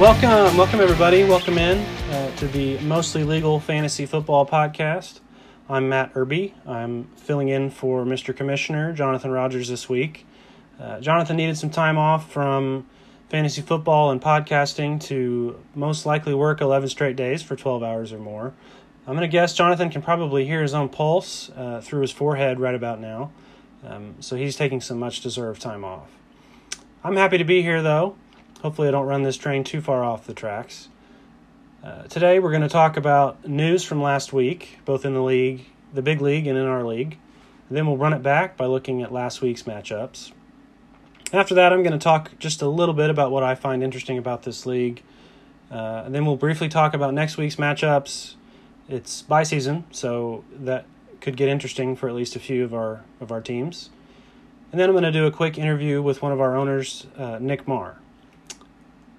Welcome, 0.00 0.56
welcome 0.56 0.80
everybody. 0.80 1.24
Welcome 1.24 1.58
in 1.58 1.76
uh, 2.10 2.34
to 2.36 2.48
the 2.48 2.78
Mostly 2.78 3.22
Legal 3.22 3.60
Fantasy 3.60 4.06
Football 4.06 4.46
Podcast. 4.46 5.20
I'm 5.68 5.90
Matt 5.90 6.12
Irby. 6.14 6.54
I'm 6.66 7.04
filling 7.16 7.50
in 7.50 7.68
for 7.68 8.06
Mr. 8.06 8.34
Commissioner 8.34 8.94
Jonathan 8.94 9.30
Rogers 9.30 9.68
this 9.68 9.90
week. 9.90 10.26
Uh, 10.80 11.00
Jonathan 11.00 11.36
needed 11.36 11.58
some 11.58 11.68
time 11.68 11.98
off 11.98 12.32
from 12.32 12.86
fantasy 13.28 13.60
football 13.60 14.10
and 14.10 14.22
podcasting 14.22 15.02
to 15.02 15.60
most 15.74 16.06
likely 16.06 16.32
work 16.32 16.62
11 16.62 16.88
straight 16.88 17.14
days 17.14 17.42
for 17.42 17.54
12 17.54 17.82
hours 17.82 18.10
or 18.10 18.18
more. 18.18 18.54
I'm 19.06 19.14
going 19.14 19.20
to 19.20 19.28
guess 19.28 19.52
Jonathan 19.52 19.90
can 19.90 20.00
probably 20.00 20.46
hear 20.46 20.62
his 20.62 20.72
own 20.72 20.88
pulse 20.88 21.50
uh, 21.50 21.82
through 21.82 22.00
his 22.00 22.10
forehead 22.10 22.58
right 22.58 22.74
about 22.74 23.02
now. 23.02 23.32
Um, 23.86 24.14
so 24.20 24.34
he's 24.36 24.56
taking 24.56 24.80
some 24.80 24.98
much 24.98 25.20
deserved 25.20 25.60
time 25.60 25.84
off. 25.84 26.08
I'm 27.04 27.16
happy 27.16 27.36
to 27.36 27.44
be 27.44 27.60
here 27.60 27.82
though. 27.82 28.16
Hopefully, 28.62 28.88
I 28.88 28.90
don't 28.90 29.06
run 29.06 29.22
this 29.22 29.38
train 29.38 29.64
too 29.64 29.80
far 29.80 30.04
off 30.04 30.26
the 30.26 30.34
tracks. 30.34 30.90
Uh, 31.82 32.02
today, 32.02 32.38
we're 32.38 32.50
going 32.50 32.60
to 32.60 32.68
talk 32.68 32.98
about 32.98 33.48
news 33.48 33.84
from 33.84 34.02
last 34.02 34.34
week, 34.34 34.80
both 34.84 35.06
in 35.06 35.14
the 35.14 35.22
league, 35.22 35.64
the 35.94 36.02
big 36.02 36.20
league, 36.20 36.46
and 36.46 36.58
in 36.58 36.66
our 36.66 36.84
league. 36.84 37.16
And 37.68 37.78
then 37.78 37.86
we'll 37.86 37.96
run 37.96 38.12
it 38.12 38.22
back 38.22 38.58
by 38.58 38.66
looking 38.66 39.00
at 39.00 39.10
last 39.10 39.40
week's 39.40 39.62
matchups. 39.62 40.32
After 41.32 41.54
that, 41.54 41.72
I'm 41.72 41.82
going 41.82 41.98
to 41.98 42.04
talk 42.04 42.38
just 42.38 42.60
a 42.60 42.68
little 42.68 42.92
bit 42.92 43.08
about 43.08 43.30
what 43.30 43.42
I 43.42 43.54
find 43.54 43.82
interesting 43.82 44.18
about 44.18 44.42
this 44.42 44.66
league. 44.66 45.02
Uh, 45.70 46.02
and 46.04 46.14
then 46.14 46.26
we'll 46.26 46.36
briefly 46.36 46.68
talk 46.68 46.92
about 46.92 47.14
next 47.14 47.38
week's 47.38 47.56
matchups. 47.56 48.34
It's 48.90 49.22
bye 49.22 49.44
season, 49.44 49.84
so 49.90 50.44
that 50.52 50.84
could 51.22 51.38
get 51.38 51.48
interesting 51.48 51.96
for 51.96 52.10
at 52.10 52.14
least 52.14 52.36
a 52.36 52.40
few 52.40 52.62
of 52.64 52.74
our 52.74 53.04
of 53.20 53.32
our 53.32 53.40
teams. 53.40 53.88
And 54.70 54.78
then 54.78 54.90
I'm 54.90 54.94
going 54.94 55.04
to 55.04 55.12
do 55.12 55.24
a 55.24 55.30
quick 55.30 55.56
interview 55.56 56.02
with 56.02 56.20
one 56.20 56.32
of 56.32 56.42
our 56.42 56.56
owners, 56.56 57.06
uh, 57.16 57.38
Nick 57.40 57.66
Marr. 57.66 57.99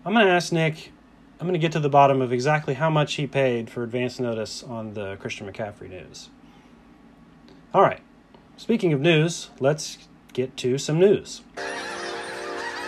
I'm 0.03 0.13
going 0.13 0.25
to 0.25 0.31
ask 0.31 0.52
Nick, 0.52 0.91
I'm 1.39 1.45
going 1.45 1.53
to 1.53 1.59
get 1.59 1.73
to 1.73 1.80
the 1.80 1.88
bottom 1.88 2.23
of 2.23 2.33
exactly 2.33 2.73
how 2.73 2.89
much 2.89 3.13
he 3.16 3.27
paid 3.27 3.69
for 3.69 3.83
advance 3.83 4.19
notice 4.19 4.63
on 4.63 4.95
the 4.95 5.16
Christian 5.17 5.47
McCaffrey 5.47 5.91
news. 5.91 6.30
All 7.71 7.83
right, 7.83 7.99
speaking 8.57 8.94
of 8.94 8.99
news, 8.99 9.52
let's 9.59 9.99
get 10.33 10.57
to 10.57 10.79
some 10.79 10.99
news. 10.99 11.44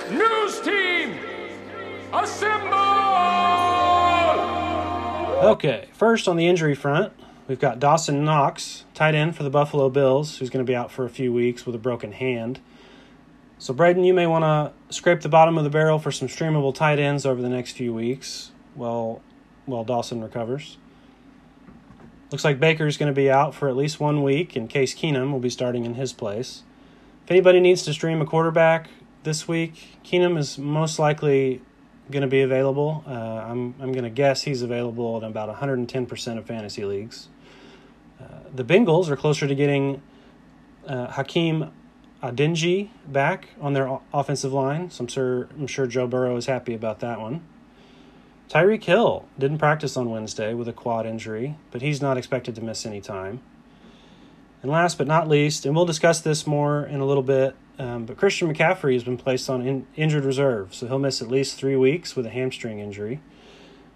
News 0.10 0.60
team, 0.62 1.20
assemble! 2.12 2.78
Okay, 5.52 5.90
first 5.94 6.28
on 6.28 6.36
the 6.36 6.48
injury 6.48 6.74
front, 6.74 7.14
we've 7.48 7.60
got 7.60 7.80
Dawson 7.80 8.26
Knox, 8.26 8.86
tight 8.96 9.14
end 9.14 9.36
for 9.36 9.44
the 9.44 9.52
Buffalo 9.52 9.88
Bills, 9.88 10.40
who's 10.40 10.50
going 10.50 10.66
to 10.66 10.70
be 10.70 10.76
out 10.76 10.92
for 10.92 11.06
a 11.06 11.12
few 11.12 11.32
weeks 11.32 11.64
with 11.64 11.76
a 11.76 11.80
broken 11.80 12.14
hand. 12.14 12.60
So, 13.64 13.74
Braden, 13.74 14.04
you 14.04 14.14
may 14.14 14.28
want 14.28 14.44
to 14.44 14.94
scrape 14.94 15.22
the 15.22 15.30
bottom 15.30 15.58
of 15.58 15.64
the 15.64 15.70
barrel 15.70 15.98
for 15.98 16.12
some 16.12 16.28
streamable 16.28 16.76
tight 16.76 17.00
ends 17.00 17.26
over 17.26 17.42
the 17.42 17.48
next 17.48 17.78
few 17.78 17.94
weeks 17.94 18.52
while, 18.76 19.22
while 19.66 19.86
Dawson 19.86 20.22
recovers. 20.22 20.76
Looks 22.30 22.44
like 22.44 22.60
Baker's 22.60 22.98
going 22.98 23.08
to 23.10 23.16
be 23.16 23.32
out 23.32 23.56
for 23.56 23.70
at 23.70 23.78
least 23.78 24.02
one 24.02 24.22
week, 24.22 24.58
and 24.58 24.70
Case 24.70 24.94
Keenum 24.94 25.32
will 25.32 25.40
be 25.40 25.50
starting 25.50 25.86
in 25.86 25.94
his 25.94 26.12
place. 26.12 26.64
If 27.24 27.32
anybody 27.32 27.62
needs 27.62 27.84
to 27.84 27.94
stream 27.94 28.22
a 28.22 28.26
quarterback 28.26 28.90
this 29.24 29.48
week, 29.48 29.98
Keenum 30.04 30.38
is 30.38 30.58
most 30.58 31.00
likely 31.00 31.62
going 32.12 32.24
to 32.24 32.28
be 32.28 32.42
available. 32.42 33.06
Uh, 33.08 33.12
I'm, 33.12 33.76
I'm 33.80 33.94
going 33.94 34.04
to 34.04 34.10
guess 34.10 34.42
he's 34.42 34.62
available 34.62 35.18
in 35.20 35.24
about 35.24 35.48
110% 35.58 36.38
of 36.38 36.46
fantasy 36.46 36.84
leagues. 36.84 37.30
Uh, 38.22 38.26
the 38.54 38.66
Bengals 38.66 39.08
are 39.08 39.16
closer 39.16 39.48
to 39.48 39.56
getting 39.56 40.02
uh, 40.86 41.08
Hakeem 41.12 41.72
Adeniji 42.24 42.90
back 43.06 43.50
on 43.60 43.74
their 43.74 44.00
offensive 44.14 44.54
line, 44.54 44.90
so 44.90 45.04
I'm 45.04 45.08
sure 45.08 45.50
I'm 45.60 45.68
sure 45.68 45.86
Joe 45.86 46.08
Burrow 46.08 46.38
is 46.38 46.46
happy 46.46 46.74
about 46.74 47.02
that 47.02 47.20
one. 47.20 47.42
Tyreek 48.50 48.84
Hill 48.86 49.26
didn't 49.38 49.58
practice 49.58 49.98
on 49.98 50.10
Wednesday 50.10 50.54
with 50.54 50.70
a 50.70 50.74
quad 50.74 51.06
injury, 51.06 51.58
but 51.72 51.82
he's 51.82 52.02
not 52.02 52.18
expected 52.18 52.56
to 52.56 52.62
miss 52.62 52.86
any 52.86 53.02
time. 53.02 53.42
And 54.62 54.72
last 54.72 54.98
but 54.98 55.08
not 55.08 55.28
least, 55.28 55.66
and 55.66 55.76
we'll 55.76 55.86
discuss 55.86 56.22
this 56.22 56.48
more 56.48 56.86
in 56.86 57.02
a 57.02 57.06
little 57.06 57.24
bit, 57.24 57.56
um, 57.78 58.06
but 58.06 58.16
Christian 58.16 58.54
McCaffrey 58.54 58.94
has 58.94 59.04
been 59.04 59.18
placed 59.18 59.50
on 59.50 59.66
in, 59.68 59.86
injured 59.98 60.24
reserve, 60.24 60.74
so 60.74 60.88
he'll 60.88 61.00
miss 61.00 61.22
at 61.22 61.28
least 61.28 61.58
three 61.58 61.76
weeks 61.76 62.16
with 62.16 62.26
a 62.26 62.30
hamstring 62.30 62.80
injury. 62.80 63.20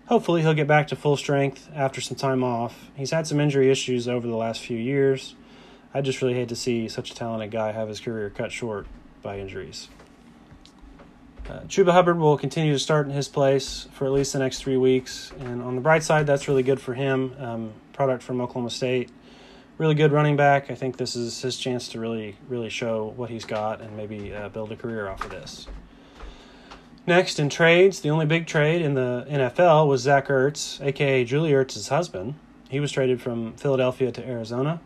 Hopefully, 0.08 0.42
he'll 0.42 0.54
get 0.54 0.68
back 0.68 0.88
to 0.90 0.98
full 0.98 1.16
strength 1.16 1.70
after 1.74 2.02
some 2.02 2.18
time 2.18 2.44
off. 2.44 2.90
He's 2.96 3.12
had 3.12 3.26
some 3.26 3.40
injury 3.40 3.72
issues 3.72 4.08
over 4.08 4.28
the 4.28 4.36
last 4.36 4.62
few 4.62 4.78
years 4.78 5.36
I 5.98 6.02
just 6.02 6.22
really 6.22 6.36
hate 6.36 6.50
to 6.50 6.56
see 6.56 6.88
such 6.90 7.10
a 7.10 7.16
talented 7.16 7.50
guy 7.50 7.72
have 7.72 7.88
his 7.88 8.00
career 8.00 8.30
cut 8.30 8.52
short 8.52 8.86
by 9.24 9.40
injuries. 9.40 9.88
Uh, 11.50 11.62
Chuba 11.62 11.92
Hubbard 11.92 12.20
will 12.20 12.38
continue 12.38 12.72
to 12.72 12.78
start 12.78 13.08
in 13.08 13.14
his 13.14 13.28
place 13.28 13.88
for 13.94 14.06
at 14.06 14.12
least 14.12 14.34
the 14.34 14.38
next 14.38 14.60
three 14.60 14.78
weeks. 14.78 15.32
And 15.40 15.64
on 15.64 15.74
the 15.74 15.82
bright 15.82 16.04
side, 16.04 16.28
that's 16.28 16.48
really 16.48 16.62
good 16.62 16.80
for 16.80 16.94
him. 16.94 17.34
Um, 17.40 17.74
product 17.94 18.22
from 18.22 18.40
Oklahoma 18.42 18.70
State. 18.70 19.10
Really 19.80 19.96
good 19.96 20.12
running 20.12 20.36
back. 20.36 20.70
I 20.70 20.76
think 20.76 20.98
this 20.98 21.16
is 21.16 21.42
his 21.42 21.58
chance 21.58 21.88
to 21.90 22.00
really, 22.00 22.36
really 22.48 22.70
show 22.70 23.14
what 23.16 23.32
he's 23.32 23.46
got 23.46 23.82
and 23.82 23.98
maybe 23.98 24.36
uh, 24.36 24.50
build 24.50 24.72
a 24.72 24.76
career 24.76 25.10
off 25.10 25.26
of 25.26 25.32
this. 25.32 25.66
Next, 27.08 27.40
in 27.40 27.50
trades, 27.50 28.02
the 28.02 28.10
only 28.10 28.28
big 28.28 28.46
trade 28.46 28.84
in 28.84 28.94
the 28.94 29.26
NFL 29.28 29.88
was 29.88 30.02
Zach 30.02 30.28
Ertz, 30.28 30.80
aka 30.80 31.26
Julie 31.26 31.54
Ertz's 31.54 31.88
husband. 31.88 32.36
He 32.70 32.80
was 32.80 32.92
traded 32.92 33.20
from 33.20 33.54
Philadelphia 33.54 34.12
to 34.12 34.28
Arizona. 34.28 34.80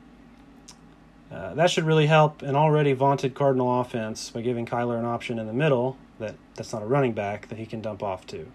Uh, 1.32 1.54
that 1.54 1.70
should 1.70 1.86
really 1.86 2.08
help 2.08 2.42
an 2.42 2.56
already 2.56 2.94
vaunted 2.94 3.34
Cardinal 3.34 3.80
offense 3.80 4.30
by 4.30 4.42
giving 4.42 4.66
Kyler 4.66 5.00
an 5.00 5.06
option 5.06 5.40
in 5.40 5.48
the 5.48 5.54
middle 5.54 5.98
that 6.20 6.36
that's 6.56 6.74
not 6.74 6.82
a 6.82 6.86
running 6.86 7.14
back 7.14 7.48
that 7.48 7.58
he 7.58 7.66
can 7.66 7.82
dump 7.82 8.04
off 8.04 8.28
to. 8.28 8.52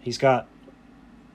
He's 0.00 0.18
got 0.18 0.46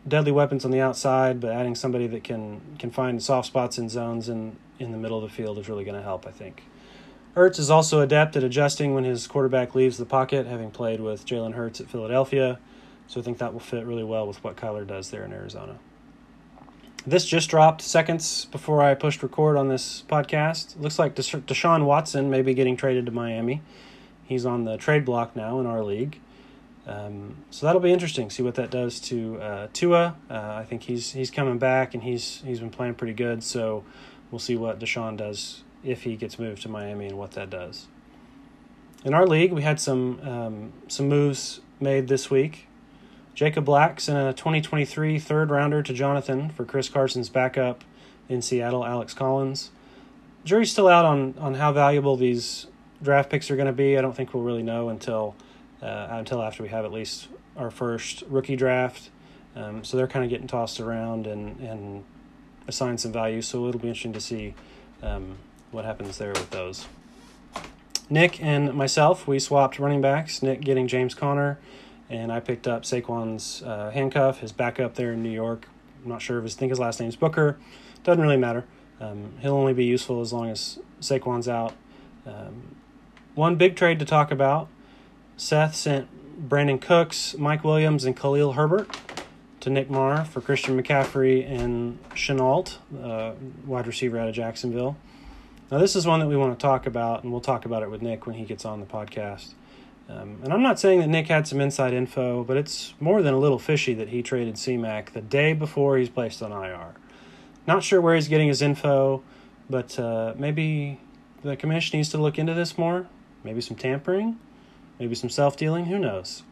deadly 0.08 0.31
weapons 0.31 0.64
on 0.64 0.72
the 0.72 0.80
outside, 0.80 1.40
but 1.40 1.52
adding 1.52 1.75
somebody 1.75 2.08
that 2.08 2.24
can 2.24 2.62
can 2.78 2.91
find 2.91 3.22
soft 3.22 3.47
spots 3.47 3.78
in 3.78 3.90
zones 3.90 4.30
in 4.30 4.58
in 4.80 4.91
the 4.91 4.97
middle 4.97 5.24
of 5.24 5.30
the 5.30 5.36
field 5.36 5.58
is 5.58 5.68
really 5.68 5.84
going 5.84 5.97
to 5.97 6.03
help. 6.03 6.28
I 6.28 6.31
think. 6.31 6.64
Ertz 7.35 7.58
is 7.58 7.72
also 7.72 8.02
adept 8.02 8.35
at 8.35 8.44
adjusting 8.44 8.94
when 8.94 9.06
his 9.06 9.25
quarterback 9.25 9.74
leaves 9.74 9.97
the 9.97 10.06
pocket, 10.06 10.46
having 10.46 10.70
played 10.70 11.02
with 11.02 11.25
Jalen 11.25 11.56
Hurts 11.56 11.81
at 11.81 11.90
Philadelphia. 11.90 12.59
So 13.08 13.20
I 13.20 13.24
think 13.24 13.40
that 13.40 13.53
will 13.53 13.59
fit 13.59 13.85
really 13.88 14.03
well 14.03 14.28
with 14.28 14.44
what 14.44 14.56
Kyler 14.56 14.85
does 14.85 15.09
there 15.09 15.24
in 15.24 15.34
Arizona. 15.34 15.80
This 17.06 17.25
just 17.25 17.50
dropped 17.50 17.81
seconds 17.81 18.46
before 18.46 18.81
I 18.81 18.94
pushed 18.94 19.24
record 19.24 19.58
on 19.58 19.68
this 19.68 20.03
podcast. 20.08 20.80
Looks 20.80 20.97
like 20.97 21.16
Deshaun 21.16 21.84
Watson 21.84 22.30
may 22.30 22.41
be 22.41 22.53
getting 22.53 22.78
traded 22.78 23.06
to 23.08 23.12
Miami. 23.12 23.62
He's 24.24 24.46
on 24.46 24.64
the 24.64 24.78
trade 24.78 25.03
block 25.03 25.36
now 25.36 25.59
in 25.59 25.66
our 25.66 25.84
league. 25.84 26.19
Um, 26.88 27.38
so 27.50 27.66
that'll 27.66 27.81
be 27.81 27.91
interesting. 27.91 28.30
See 28.30 28.41
what 28.41 28.56
that 28.56 28.69
does 28.69 29.02
to 29.02 29.41
uh, 29.41 29.68
Tua. 29.74 30.16
Uh, 30.30 30.53
I 30.56 30.64
think 30.64 30.84
he's 30.84 31.12
he's 31.12 31.30
coming 31.30 31.58
back 31.58 31.94
and 31.94 32.03
he's 32.03 32.41
he's 32.46 32.62
been 32.62 32.69
playing 32.69 32.96
pretty 32.96 33.14
good. 33.14 33.44
So 33.44 33.84
we'll 34.31 34.40
see 34.40 34.56
what 34.56 34.80
Deshaun 34.80 35.18
does 35.18 35.64
if 35.84 36.03
he 36.03 36.16
gets 36.16 36.40
moved 36.40 36.62
to 36.62 36.70
Miami 36.70 37.08
and 37.08 37.18
what 37.18 37.31
that 37.31 37.50
does. 37.50 37.88
In 39.03 39.14
our 39.14 39.28
league, 39.28 39.52
we 39.52 39.62
had 39.62 39.80
some 39.80 40.22
um, 40.22 40.74
some 40.88 41.09
moves 41.09 41.59
made 41.81 42.08
this 42.08 42.30
week. 42.30 42.68
Jacob 43.36 43.66
Black 43.66 44.00
sent 44.00 44.18
a 44.18 44.34
2023 44.34 45.18
third 45.20 45.50
rounder 45.50 45.82
to 45.82 45.94
Jonathan 45.94 46.50
for 46.50 46.66
Chris 46.66 46.90
Carson's 46.90 47.30
backup 47.30 47.84
in 48.30 48.42
Seattle, 48.42 48.86
Alex 48.86 49.14
Collins. 49.14 49.72
Jury's 50.46 50.72
still 50.72 50.88
out 50.88 51.06
on, 51.06 51.34
on 51.40 51.56
how 51.56 51.72
valuable 51.72 52.16
these 52.16 52.68
draft 53.02 53.30
picks 53.30 53.50
are 53.50 53.56
going 53.56 53.68
to 53.68 53.74
be. 53.74 53.98
I 53.98 54.02
don't 54.02 54.16
think 54.16 54.34
we'll 54.34 54.44
really 54.44 54.64
know 54.64 54.90
until 54.90 55.36
uh, 55.82 56.08
until 56.12 56.42
after 56.42 56.64
we 56.64 56.70
have 56.70 56.86
at 56.86 56.92
least 56.92 57.28
our 57.58 57.70
first 57.70 58.24
rookie 58.28 58.56
draft. 58.56 59.10
Um, 59.56 59.84
so 59.84 59.98
they're 59.98 60.08
kind 60.08 60.24
of 60.24 60.29
getting 60.29 60.47
tossed 60.47 60.79
around 60.79 61.28
and, 61.28 61.59
and 61.59 62.03
assigned 62.68 63.02
some 63.02 63.12
value. 63.12 63.41
So 63.41 63.68
it'll 63.68 63.82
be 63.82 63.90
interesting 63.90 64.14
to 64.14 64.22
see 64.22 64.56
um, 65.02 65.38
what 65.72 65.86
happens 65.86 66.18
there 66.18 66.29
with 66.29 66.50
those. 66.52 66.88
Nick 68.09 68.41
and 68.41 68.74
myself, 68.74 69.28
we 69.28 69.40
swapped 69.40 69.78
running 69.78 70.02
backs. 70.02 70.41
Nick 70.41 70.62
getting 70.62 70.88
James 70.88 71.14
Conner 71.14 71.59
and 72.14 72.32
I 72.32 72.40
picked 72.40 72.68
up 72.68 72.84
Saquon's 72.84 73.64
uh, 73.64 73.90
handcuff, 73.90 74.40
his 74.40 74.52
backup 74.52 74.94
there 74.94 75.12
in 75.14 75.24
New 75.24 75.32
York. 75.32 75.68
I'm 76.04 76.10
not 76.10 76.22
sure 76.22 76.38
if 76.38 76.44
his, 76.44 76.56
I 76.56 76.60
think 76.60 76.70
his 76.70 76.80
last 76.80 77.00
name's 77.00 77.16
Booker. 77.16 77.58
Doesn't 78.04 78.22
really 78.22 78.38
matter. 78.38 78.66
Um, 79.02 79.34
he'll 79.40 79.56
only 79.56 79.74
be 79.74 79.86
useful 79.86 80.22
as 80.22 80.32
long 80.32 80.50
as 80.50 80.78
Saquon's 81.02 81.48
out. 81.48 81.74
Um, 82.28 82.76
one 83.34 83.56
big 83.56 83.76
trade 83.76 83.98
to 83.98 84.06
talk 84.06 84.30
about. 84.30 84.68
Seth 85.38 85.76
sent 85.76 86.48
Brandin 86.48 86.80
Cooks, 86.80 87.36
Mike 87.38 87.64
Williams, 87.64 88.06
and 88.06 88.16
Khalil 88.16 88.54
Herbert 88.54 88.96
to 89.62 89.72
Nick 89.72 89.90
Marr 89.90 90.24
for 90.24 90.40
Christian 90.40 90.80
McCaffrey 90.80 91.50
and 91.50 91.98
Shenault, 92.12 92.78
uh, 93.02 93.34
wide 93.66 93.88
receiver 93.88 94.20
out 94.20 94.28
of 94.28 94.36
Jacksonville. 94.36 94.98
Now, 95.72 95.80
this 95.80 95.96
is 95.96 96.06
one 96.06 96.20
that 96.20 96.28
we 96.28 96.38
want 96.38 96.58
to 96.58 96.62
talk 96.62 96.86
about, 96.86 97.24
and 97.24 97.32
we'll 97.32 97.42
talk 97.42 97.66
about 97.66 97.82
it 97.82 97.90
with 97.90 98.04
Nick 98.04 98.28
when 98.28 98.36
he 98.36 98.46
gets 98.46 98.66
on 98.66 98.82
the 98.82 98.86
podcast. 98.86 99.56
Um, 100.09 100.40
and 100.44 100.52
I'm 100.52 100.61
not 100.61 100.79
saying 100.79 101.00
that 101.00 101.08
Nick 101.08 101.28
had 101.28 101.47
some 101.47 101.61
inside 101.61 101.94
info, 101.94 102.44
but 102.44 102.58
it's 102.58 102.94
more 103.00 103.22
than 103.22 103.34
a 103.34 103.40
little 103.40 103.59
fishy 103.59 103.94
that 103.94 104.09
he 104.09 104.22
traded 104.22 104.55
CMAC 104.55 105.14
the 105.14 105.22
day 105.22 105.53
before 105.53 105.97
he's 105.97 106.09
placed 106.09 106.44
on 106.44 106.52
IR. 106.52 106.94
Not 107.66 107.84
sure 107.84 108.02
where 108.02 108.16
he's 108.16 108.28
getting 108.28 108.50
his 108.50 108.61
info, 108.61 109.23
but 109.70 109.97
uh, 109.97 110.34
maybe 110.38 111.00
the 111.41 111.55
commission 111.55 111.97
needs 111.97 112.09
to 112.09 112.17
look 112.17 112.38
into 112.38 112.53
this 112.53 112.78
more. 112.78 113.08
Maybe 113.44 113.61
some 113.61 113.78
tampering, 113.78 114.38
maybe 115.00 115.16
some 115.16 115.29
self 115.29 115.55
dealing. 115.55 115.85
Who 115.85 116.00
knows? 116.00 116.44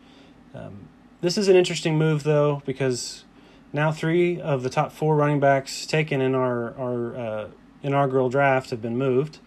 Um, 0.53 0.88
This 1.21 1.38
is 1.38 1.48
an 1.48 1.56
interesting 1.56 1.98
move, 1.98 2.24
though, 2.24 2.62
because 2.65 3.25
now 3.74 3.92
three 3.92 4.39
of 4.42 4.63
the 4.63 4.69
top 4.69 4.92
four 4.92 5.15
running 5.15 5.39
backs 5.39 5.86
taken 5.86 6.19
in 6.21 6.36
our 6.36 6.74
our 6.77 7.15
uh, 7.15 7.48
inaugural 7.83 8.30
draft 8.30 8.69
have 8.69 8.81
been 8.81 8.98
moved, 8.98 9.39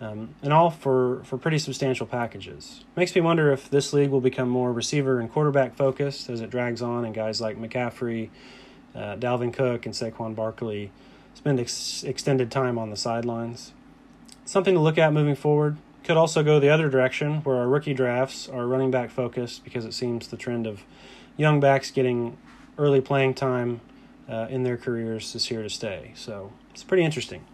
um, 0.00 0.34
and 0.42 0.52
all 0.52 0.70
for 0.70 1.22
for 1.24 1.36
pretty 1.36 1.58
substantial 1.58 2.06
packages. 2.06 2.84
Makes 2.96 3.14
me 3.14 3.20
wonder 3.20 3.52
if 3.52 3.68
this 3.68 3.92
league 3.92 4.10
will 4.10 4.20
become 4.20 4.48
more 4.48 4.72
receiver 4.72 5.20
and 5.20 5.30
quarterback 5.30 5.76
focused 5.76 6.30
as 6.30 6.40
it 6.40 6.50
drags 6.50 6.80
on, 6.82 7.04
and 7.04 7.14
guys 7.14 7.40
like 7.40 7.58
McCaffrey, 7.58 8.30
uh, 8.94 9.16
Dalvin 9.16 9.52
Cook, 9.52 9.86
and 9.86 9.94
Saquon 9.94 10.34
Barkley 10.34 10.90
spend 11.34 11.60
ex- 11.60 12.02
extended 12.02 12.50
time 12.50 12.78
on 12.78 12.90
the 12.90 12.96
sidelines. 12.96 13.72
Something 14.44 14.74
to 14.74 14.80
look 14.80 14.98
at 14.98 15.12
moving 15.12 15.36
forward. 15.36 15.76
Could 16.02 16.16
also 16.16 16.42
go 16.42 16.58
the 16.58 16.70
other 16.70 16.88
direction, 16.88 17.42
where 17.42 17.56
our 17.56 17.68
rookie 17.68 17.94
drafts 17.94 18.48
are 18.48 18.66
running 18.66 18.90
back 18.90 19.10
focused 19.10 19.64
because 19.64 19.84
it 19.84 19.92
seems 19.92 20.28
the 20.28 20.36
trend 20.36 20.66
of 20.66 20.82
young 21.36 21.60
backs 21.60 21.90
getting 21.90 22.38
early 22.78 23.02
playing 23.02 23.34
time 23.34 23.80
uh, 24.28 24.46
in 24.48 24.62
their 24.62 24.78
careers 24.78 25.34
is 25.34 25.46
here 25.46 25.62
to 25.62 25.68
stay. 25.68 26.12
So 26.14 26.52
it's 26.72 26.82
pretty 26.82 27.04
interesting. 27.04 27.44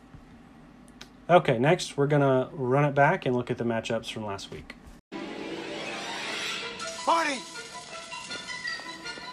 Okay, 1.29 1.59
next 1.59 1.97
we're 1.97 2.07
going 2.07 2.23
to 2.23 2.49
run 2.53 2.85
it 2.85 2.95
back 2.95 3.27
and 3.27 3.35
look 3.35 3.51
at 3.51 3.59
the 3.59 3.65
matchups 3.65 4.13
from 4.13 4.25
last 4.25 4.53
week. 4.53 4.77
Marty! 7.05 7.41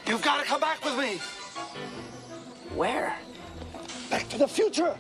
You've 0.08 0.24
got 0.24 0.42
to 0.42 0.46
come 0.46 0.60
back 0.60 0.84
with 0.84 0.98
me! 0.98 1.18
Where? 2.76 3.16
Back 4.10 4.28
to 4.30 4.40
the 4.40 4.48
future! 4.48 4.96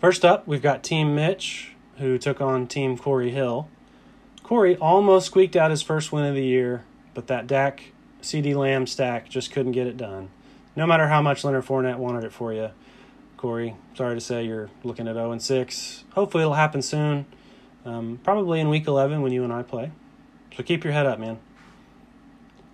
First 0.00 0.24
up, 0.24 0.46
we've 0.46 0.62
got 0.62 0.82
Team 0.82 1.14
Mitch, 1.14 1.72
who 1.98 2.16
took 2.16 2.40
on 2.40 2.66
Team 2.66 2.96
Corey 2.96 3.30
Hill. 3.30 3.68
Corey 4.42 4.76
almost 4.76 5.26
squeaked 5.26 5.56
out 5.56 5.70
his 5.70 5.82
first 5.82 6.12
win 6.12 6.24
of 6.24 6.34
the 6.34 6.44
year, 6.44 6.84
but 7.12 7.26
that 7.26 7.46
Dak 7.46 7.92
CeeDee 8.22 8.54
Lamb 8.54 8.86
stack 8.86 9.28
just 9.28 9.52
couldn't 9.52 9.72
get 9.72 9.86
it 9.86 9.98
done. 9.98 10.30
No 10.74 10.86
matter 10.86 11.08
how 11.08 11.20
much 11.20 11.44
Leonard 11.44 11.66
Fournette 11.66 11.98
wanted 11.98 12.24
it 12.24 12.32
for 12.32 12.54
you, 12.54 12.70
Corey, 13.36 13.76
sorry 13.94 14.14
to 14.14 14.20
say 14.20 14.44
you're 14.44 14.70
looking 14.82 15.06
at 15.06 15.14
0 15.14 15.32
and 15.32 15.42
6. 15.42 16.04
Hopefully 16.12 16.42
it'll 16.42 16.54
happen 16.54 16.80
soon, 16.80 17.26
um, 17.84 18.18
probably 18.24 18.60
in 18.60 18.68
week 18.68 18.86
11 18.86 19.22
when 19.22 19.32
you 19.32 19.44
and 19.44 19.52
I 19.52 19.62
play. 19.62 19.90
So 20.56 20.62
keep 20.62 20.84
your 20.84 20.92
head 20.92 21.06
up, 21.06 21.18
man. 21.18 21.38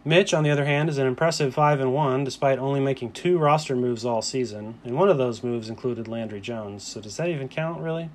Mitch, 0.04 0.34
on 0.34 0.42
the 0.42 0.50
other 0.50 0.64
hand, 0.64 0.88
is 0.88 0.98
an 0.98 1.06
impressive 1.06 1.54
5 1.54 1.80
and 1.80 1.92
1 1.92 2.24
despite 2.24 2.58
only 2.58 2.80
making 2.80 3.12
two 3.12 3.38
roster 3.38 3.76
moves 3.76 4.04
all 4.04 4.22
season, 4.22 4.78
and 4.84 4.96
one 4.96 5.08
of 5.08 5.18
those 5.18 5.42
moves 5.42 5.68
included 5.68 6.08
Landry 6.08 6.40
Jones. 6.40 6.84
So 6.84 7.00
does 7.00 7.16
that 7.16 7.28
even 7.28 7.48
count, 7.48 7.80
really? 7.80 8.10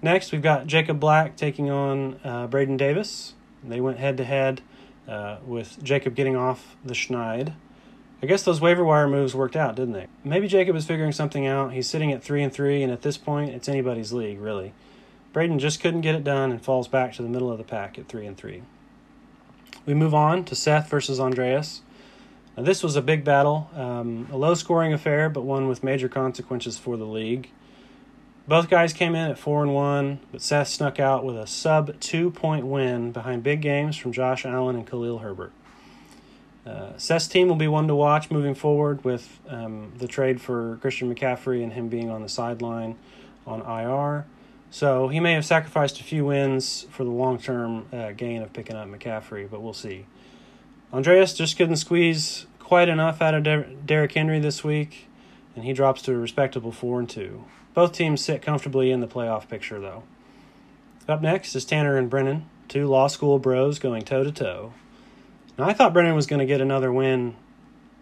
Next, 0.00 0.32
we've 0.32 0.42
got 0.42 0.66
Jacob 0.66 0.98
Black 0.98 1.36
taking 1.36 1.70
on 1.70 2.18
uh, 2.24 2.48
Braden 2.48 2.76
Davis. 2.76 3.34
They 3.62 3.80
went 3.80 3.98
head 3.98 4.16
to 4.16 4.24
head 4.24 4.60
with 5.46 5.82
Jacob 5.82 6.14
getting 6.14 6.36
off 6.36 6.76
the 6.84 6.94
Schneid. 6.94 7.54
I 8.22 8.26
guess 8.26 8.44
those 8.44 8.60
waiver 8.60 8.84
wire 8.84 9.08
moves 9.08 9.34
worked 9.34 9.56
out, 9.56 9.74
didn't 9.74 9.94
they? 9.94 10.06
Maybe 10.22 10.46
Jacob 10.46 10.76
is 10.76 10.86
figuring 10.86 11.10
something 11.10 11.44
out. 11.44 11.72
He's 11.72 11.90
sitting 11.90 12.12
at 12.12 12.22
three 12.22 12.42
and 12.42 12.52
three, 12.52 12.82
and 12.82 12.92
at 12.92 13.02
this 13.02 13.18
point, 13.18 13.50
it's 13.50 13.68
anybody's 13.68 14.12
league, 14.12 14.40
really. 14.40 14.72
Braden 15.32 15.58
just 15.58 15.80
couldn't 15.80 16.02
get 16.02 16.14
it 16.14 16.22
done 16.22 16.52
and 16.52 16.62
falls 16.62 16.86
back 16.86 17.14
to 17.14 17.22
the 17.22 17.28
middle 17.28 17.50
of 17.50 17.58
the 17.58 17.64
pack 17.64 17.98
at 17.98 18.06
three 18.06 18.26
and 18.26 18.36
three. 18.36 18.62
We 19.86 19.94
move 19.94 20.14
on 20.14 20.44
to 20.44 20.54
Seth 20.54 20.88
versus 20.88 21.18
Andreas. 21.18 21.82
Now, 22.56 22.62
this 22.62 22.84
was 22.84 22.94
a 22.94 23.02
big 23.02 23.24
battle, 23.24 23.68
um, 23.74 24.28
a 24.30 24.36
low 24.36 24.54
scoring 24.54 24.92
affair, 24.92 25.28
but 25.28 25.40
one 25.40 25.66
with 25.66 25.82
major 25.82 26.08
consequences 26.08 26.78
for 26.78 26.96
the 26.96 27.06
league. 27.06 27.50
Both 28.46 28.68
guys 28.68 28.92
came 28.92 29.16
in 29.16 29.30
at 29.30 29.38
four 29.38 29.62
and 29.62 29.74
one, 29.74 30.20
but 30.30 30.42
Seth 30.42 30.68
snuck 30.68 31.00
out 31.00 31.24
with 31.24 31.36
a 31.36 31.46
sub 31.46 31.98
two 31.98 32.30
point 32.30 32.66
win 32.66 33.10
behind 33.10 33.42
big 33.42 33.62
games 33.62 33.96
from 33.96 34.12
Josh 34.12 34.44
Allen 34.44 34.76
and 34.76 34.86
Khalil 34.86 35.18
Herbert. 35.18 35.52
Uh, 36.64 36.96
Seth's 36.96 37.26
team 37.26 37.48
will 37.48 37.56
be 37.56 37.68
one 37.68 37.88
to 37.88 37.94
watch 37.94 38.30
moving 38.30 38.54
forward 38.54 39.04
with 39.04 39.40
um, 39.48 39.92
the 39.98 40.06
trade 40.06 40.40
for 40.40 40.78
Christian 40.80 41.12
McCaffrey 41.12 41.62
and 41.62 41.72
him 41.72 41.88
being 41.88 42.10
on 42.10 42.22
the 42.22 42.28
sideline 42.28 42.96
on 43.46 43.60
IR. 43.62 44.26
So 44.70 45.08
he 45.08 45.20
may 45.20 45.32
have 45.32 45.44
sacrificed 45.44 46.00
a 46.00 46.04
few 46.04 46.24
wins 46.24 46.86
for 46.90 47.04
the 47.04 47.10
long 47.10 47.38
term 47.38 47.86
uh, 47.92 48.12
gain 48.12 48.42
of 48.42 48.52
picking 48.52 48.76
up 48.76 48.88
McCaffrey, 48.88 49.50
but 49.50 49.60
we'll 49.60 49.72
see. 49.72 50.06
Andreas 50.92 51.34
just 51.34 51.56
couldn't 51.56 51.76
squeeze 51.76 52.46
quite 52.58 52.88
enough 52.88 53.20
out 53.20 53.34
of 53.34 53.42
Der- 53.42 53.68
Derrick 53.84 54.12
Henry 54.12 54.38
this 54.38 54.62
week, 54.62 55.08
and 55.56 55.64
he 55.64 55.72
drops 55.72 56.00
to 56.02 56.12
a 56.12 56.16
respectable 56.16 56.72
4 56.72 57.00
and 57.00 57.10
2. 57.10 57.44
Both 57.74 57.92
teams 57.92 58.22
sit 58.22 58.40
comfortably 58.40 58.90
in 58.90 59.00
the 59.00 59.08
playoff 59.08 59.48
picture, 59.48 59.80
though. 59.80 60.04
Up 61.08 61.20
next 61.20 61.56
is 61.56 61.64
Tanner 61.64 61.96
and 61.96 62.08
Brennan, 62.08 62.48
two 62.68 62.86
law 62.86 63.08
school 63.08 63.38
bros 63.38 63.78
going 63.78 64.04
toe 64.04 64.22
to 64.22 64.32
toe. 64.32 64.72
Now, 65.62 65.68
I 65.68 65.74
thought 65.74 65.92
Brennan 65.92 66.16
was 66.16 66.26
going 66.26 66.40
to 66.40 66.44
get 66.44 66.60
another 66.60 66.92
win 66.92 67.36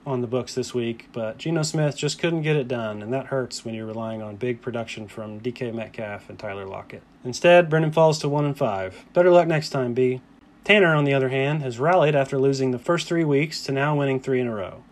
on 0.07 0.23
the 0.23 0.27
books 0.27 0.55
this 0.55 0.73
week, 0.73 1.09
but 1.13 1.37
Geno 1.37 1.63
Smith 1.63 1.95
just 1.95 2.19
couldn't 2.19 2.41
get 2.41 2.57
it 2.57 2.69
done, 2.69 3.03
and 3.03 3.13
that 3.13 3.27
hurts 3.27 3.67
when 3.67 3.75
you're 3.75 3.85
relying 3.85 4.23
on 4.23 4.37
big 4.37 4.63
production 4.63 5.07
from 5.07 5.41
DK 5.41 5.75
Metcalf 5.75 6.31
and 6.31 6.39
Tyler 6.39 6.65
Lockett. 6.65 7.03
Instead, 7.23 7.69
Brennan 7.69 7.93
falls 7.93 8.19
to 8.21 8.31
1 8.31 8.47
and 8.47 8.57
5. 8.57 9.05
Better 9.13 9.31
luck 9.31 9.47
next 9.47 9.69
time, 9.69 9.93
B. 9.93 10.23
Tanner, 10.65 10.95
on 10.95 11.05
the 11.05 11.13
other 11.13 11.29
hand, 11.29 11.61
has 11.61 11.79
rallied 11.79 12.15
after 12.15 12.39
losing 12.39 12.71
the 12.71 12.79
first 12.79 13.07
three 13.07 13.25
weeks 13.25 13.63
to 13.65 13.73
now 13.73 13.95
winning 13.95 14.21
three 14.21 14.41
in 14.41 14.47
a 14.47 14.55
row. 14.55 14.83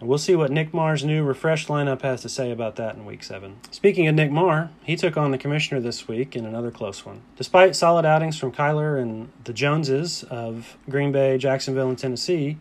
We'll 0.00 0.18
see 0.18 0.36
what 0.36 0.52
Nick 0.52 0.72
Marr's 0.72 1.04
new 1.04 1.24
refreshed 1.24 1.66
lineup 1.66 2.02
has 2.02 2.22
to 2.22 2.28
say 2.28 2.52
about 2.52 2.76
that 2.76 2.94
in 2.94 3.04
week 3.04 3.24
seven. 3.24 3.56
Speaking 3.72 4.06
of 4.06 4.14
Nick 4.14 4.30
Marr, 4.30 4.70
he 4.84 4.94
took 4.94 5.16
on 5.16 5.32
the 5.32 5.38
commissioner 5.38 5.80
this 5.80 6.06
week 6.06 6.36
in 6.36 6.46
another 6.46 6.70
close 6.70 7.04
one. 7.04 7.22
Despite 7.36 7.74
solid 7.74 8.04
outings 8.04 8.38
from 8.38 8.52
Kyler 8.52 9.00
and 9.00 9.30
the 9.42 9.52
Joneses 9.52 10.22
of 10.24 10.76
Green 10.88 11.10
Bay, 11.10 11.36
Jacksonville, 11.36 11.88
and 11.88 11.98
Tennessee, 11.98 12.58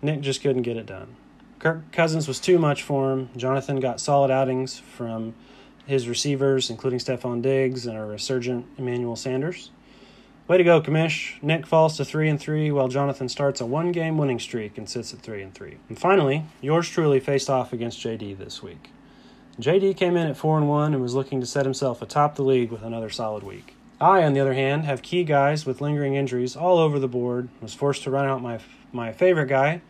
Nick 0.00 0.22
just 0.22 0.40
couldn't 0.40 0.62
get 0.62 0.78
it 0.78 0.86
done. 0.86 1.16
Kirk 1.58 1.92
Cousins 1.92 2.26
was 2.26 2.40
too 2.40 2.58
much 2.58 2.82
for 2.82 3.12
him. 3.12 3.30
Jonathan 3.36 3.80
got 3.80 4.00
solid 4.00 4.30
outings 4.30 4.78
from 4.78 5.34
his 5.86 6.08
receivers, 6.08 6.70
including 6.70 6.98
Stefon 6.98 7.42
Diggs 7.42 7.86
and 7.86 7.98
a 7.98 8.04
resurgent 8.04 8.64
Emmanuel 8.78 9.16
Sanders. 9.16 9.70
Way 10.48 10.56
to 10.56 10.64
go, 10.64 10.80
Commish. 10.80 11.42
Nick 11.42 11.66
falls 11.66 11.98
to 11.98 12.06
three 12.06 12.26
and 12.26 12.40
three, 12.40 12.72
while 12.72 12.88
Jonathan 12.88 13.28
starts 13.28 13.60
a 13.60 13.66
one-game 13.66 14.16
winning 14.16 14.38
streak 14.38 14.78
and 14.78 14.88
sits 14.88 15.12
at 15.12 15.20
three 15.20 15.42
and 15.42 15.52
three. 15.52 15.76
And 15.90 15.98
finally, 15.98 16.46
yours 16.62 16.88
truly 16.88 17.20
faced 17.20 17.50
off 17.50 17.74
against 17.74 18.00
JD 18.00 18.38
this 18.38 18.62
week. 18.62 18.88
JD 19.60 19.98
came 19.98 20.16
in 20.16 20.26
at 20.26 20.38
four 20.38 20.56
and 20.56 20.66
one 20.66 20.94
and 20.94 21.02
was 21.02 21.14
looking 21.14 21.40
to 21.40 21.46
set 21.46 21.66
himself 21.66 22.00
atop 22.00 22.36
the 22.36 22.42
league 22.42 22.70
with 22.70 22.82
another 22.82 23.10
solid 23.10 23.42
week. 23.42 23.74
I, 24.00 24.24
on 24.24 24.32
the 24.32 24.40
other 24.40 24.54
hand, 24.54 24.86
have 24.86 25.02
key 25.02 25.22
guys 25.22 25.66
with 25.66 25.82
lingering 25.82 26.14
injuries 26.14 26.56
all 26.56 26.78
over 26.78 26.98
the 26.98 27.08
board. 27.08 27.50
Was 27.60 27.74
forced 27.74 28.04
to 28.04 28.10
run 28.10 28.24
out 28.24 28.40
my 28.40 28.58
my 28.90 29.12
favorite 29.12 29.48
guy, 29.48 29.82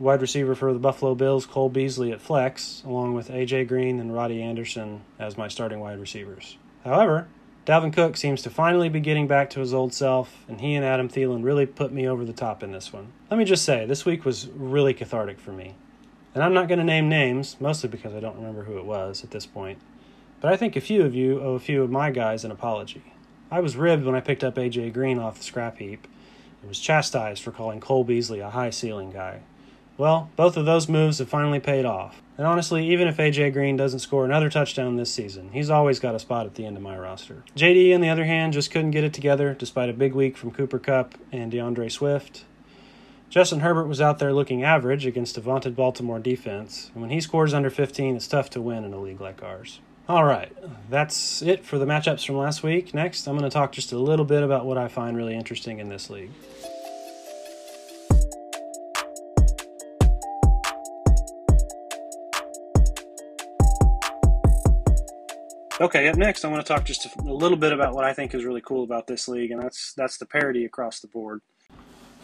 wide 0.00 0.20
receiver 0.20 0.56
for 0.56 0.72
the 0.72 0.80
Buffalo 0.80 1.14
Bills, 1.14 1.46
Cole 1.46 1.68
Beasley 1.68 2.10
at 2.10 2.20
flex, 2.20 2.82
along 2.84 3.14
with 3.14 3.28
AJ 3.28 3.68
Green 3.68 4.00
and 4.00 4.12
Robby 4.12 4.42
Anderson 4.42 5.02
as 5.16 5.38
my 5.38 5.46
starting 5.46 5.78
wide 5.78 6.00
receivers. 6.00 6.58
However, 6.82 7.28
Dalvin 7.66 7.92
Cook 7.92 8.16
seems 8.16 8.42
to 8.42 8.50
finally 8.50 8.88
be 8.88 9.00
getting 9.00 9.26
back 9.26 9.50
to 9.50 9.60
his 9.60 9.74
old 9.74 9.92
self, 9.92 10.44
and 10.46 10.60
he 10.60 10.76
and 10.76 10.84
Adam 10.84 11.08
Thielen 11.08 11.42
really 11.42 11.66
put 11.66 11.92
me 11.92 12.06
over 12.06 12.24
the 12.24 12.32
top 12.32 12.62
in 12.62 12.70
this 12.70 12.92
one. 12.92 13.08
Let 13.28 13.38
me 13.38 13.44
just 13.44 13.64
say, 13.64 13.84
this 13.84 14.04
week 14.04 14.24
was 14.24 14.46
really 14.54 14.94
cathartic 14.94 15.40
for 15.40 15.50
me. 15.50 15.74
And 16.32 16.44
I'm 16.44 16.54
not 16.54 16.68
going 16.68 16.78
to 16.78 16.84
name 16.84 17.08
names, 17.08 17.56
mostly 17.58 17.88
because 17.88 18.14
I 18.14 18.20
don't 18.20 18.36
remember 18.36 18.62
who 18.62 18.78
it 18.78 18.84
was 18.84 19.24
at 19.24 19.32
this 19.32 19.46
point. 19.46 19.80
But 20.40 20.52
I 20.52 20.56
think 20.56 20.76
a 20.76 20.80
few 20.80 21.02
of 21.02 21.12
you 21.12 21.40
owe 21.40 21.54
a 21.54 21.58
few 21.58 21.82
of 21.82 21.90
my 21.90 22.12
guys 22.12 22.44
an 22.44 22.52
apology. 22.52 23.02
I 23.50 23.58
was 23.58 23.74
ribbed 23.74 24.04
when 24.04 24.14
I 24.14 24.20
picked 24.20 24.44
up 24.44 24.54
AJ 24.54 24.92
Green 24.92 25.18
off 25.18 25.38
the 25.38 25.44
scrap 25.44 25.78
heap 25.78 26.06
and 26.60 26.68
was 26.68 26.78
chastised 26.78 27.42
for 27.42 27.50
calling 27.50 27.80
Cole 27.80 28.04
Beasley 28.04 28.38
a 28.38 28.50
high 28.50 28.70
ceiling 28.70 29.10
guy. 29.10 29.40
Well, 29.98 30.30
both 30.36 30.56
of 30.56 30.66
those 30.66 30.88
moves 30.88 31.18
have 31.18 31.28
finally 31.28 31.60
paid 31.60 31.84
off. 31.84 32.20
And 32.36 32.46
honestly, 32.46 32.90
even 32.90 33.08
if 33.08 33.16
AJ 33.16 33.54
Green 33.54 33.76
doesn't 33.76 34.00
score 34.00 34.26
another 34.26 34.50
touchdown 34.50 34.96
this 34.96 35.10
season, 35.10 35.50
he's 35.52 35.70
always 35.70 35.98
got 35.98 36.14
a 36.14 36.18
spot 36.18 36.44
at 36.44 36.54
the 36.54 36.66
end 36.66 36.76
of 36.76 36.82
my 36.82 36.98
roster. 36.98 37.44
JD, 37.56 37.94
on 37.94 38.02
the 38.02 38.10
other 38.10 38.26
hand, 38.26 38.52
just 38.52 38.70
couldn't 38.70 38.90
get 38.90 39.04
it 39.04 39.14
together 39.14 39.54
despite 39.54 39.88
a 39.88 39.94
big 39.94 40.12
week 40.12 40.36
from 40.36 40.50
Cooper 40.50 40.78
Kupp 40.78 41.14
and 41.32 41.50
DeAndre 41.50 41.90
Swift. 41.90 42.44
Justin 43.30 43.60
Herbert 43.60 43.86
was 43.86 44.00
out 44.00 44.18
there 44.18 44.32
looking 44.32 44.62
average 44.62 45.06
against 45.06 45.36
a 45.36 45.40
vaunted 45.40 45.74
Baltimore 45.74 46.20
defense, 46.20 46.90
and 46.92 47.02
when 47.02 47.10
he 47.10 47.20
scores 47.20 47.52
under 47.52 47.70
15, 47.70 48.16
it's 48.16 48.28
tough 48.28 48.50
to 48.50 48.60
win 48.60 48.84
in 48.84 48.92
a 48.92 49.00
league 49.00 49.20
like 49.20 49.42
ours. 49.42 49.80
All 50.08 50.24
right, 50.24 50.52
that's 50.88 51.42
it 51.42 51.64
for 51.64 51.78
the 51.78 51.86
matchups 51.86 52.24
from 52.24 52.36
last 52.36 52.62
week. 52.62 52.94
Next, 52.94 53.26
I'm 53.26 53.36
going 53.36 53.48
to 53.48 53.52
talk 53.52 53.72
just 53.72 53.90
a 53.90 53.98
little 53.98 54.24
bit 54.24 54.44
about 54.44 54.64
what 54.64 54.78
I 54.78 54.86
find 54.86 55.16
really 55.16 55.34
interesting 55.34 55.80
in 55.80 55.88
this 55.88 56.08
league. 56.08 56.30
Okay, 65.78 66.08
up 66.08 66.16
next, 66.16 66.42
I 66.42 66.48
want 66.48 66.64
to 66.64 66.72
talk 66.72 66.86
just 66.86 67.04
a 67.04 67.22
little 67.22 67.58
bit 67.58 67.70
about 67.70 67.94
what 67.94 68.06
I 68.06 68.14
think 68.14 68.34
is 68.34 68.46
really 68.46 68.62
cool 68.62 68.82
about 68.82 69.06
this 69.06 69.28
league, 69.28 69.50
and 69.50 69.62
that's 69.62 69.92
that's 69.94 70.16
the 70.16 70.24
parity 70.24 70.64
across 70.64 71.00
the 71.00 71.06
board. 71.06 71.42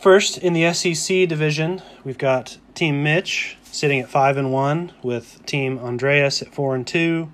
First, 0.00 0.38
in 0.38 0.54
the 0.54 0.72
SEC 0.72 1.28
division, 1.28 1.82
we've 2.02 2.16
got 2.16 2.56
Team 2.74 3.02
Mitch 3.02 3.58
sitting 3.62 4.00
at 4.00 4.08
five 4.08 4.38
and 4.38 4.52
one, 4.52 4.92
with 5.02 5.44
Team 5.44 5.78
Andreas 5.78 6.40
at 6.40 6.48
four 6.48 6.74
and 6.74 6.86
two, 6.86 7.30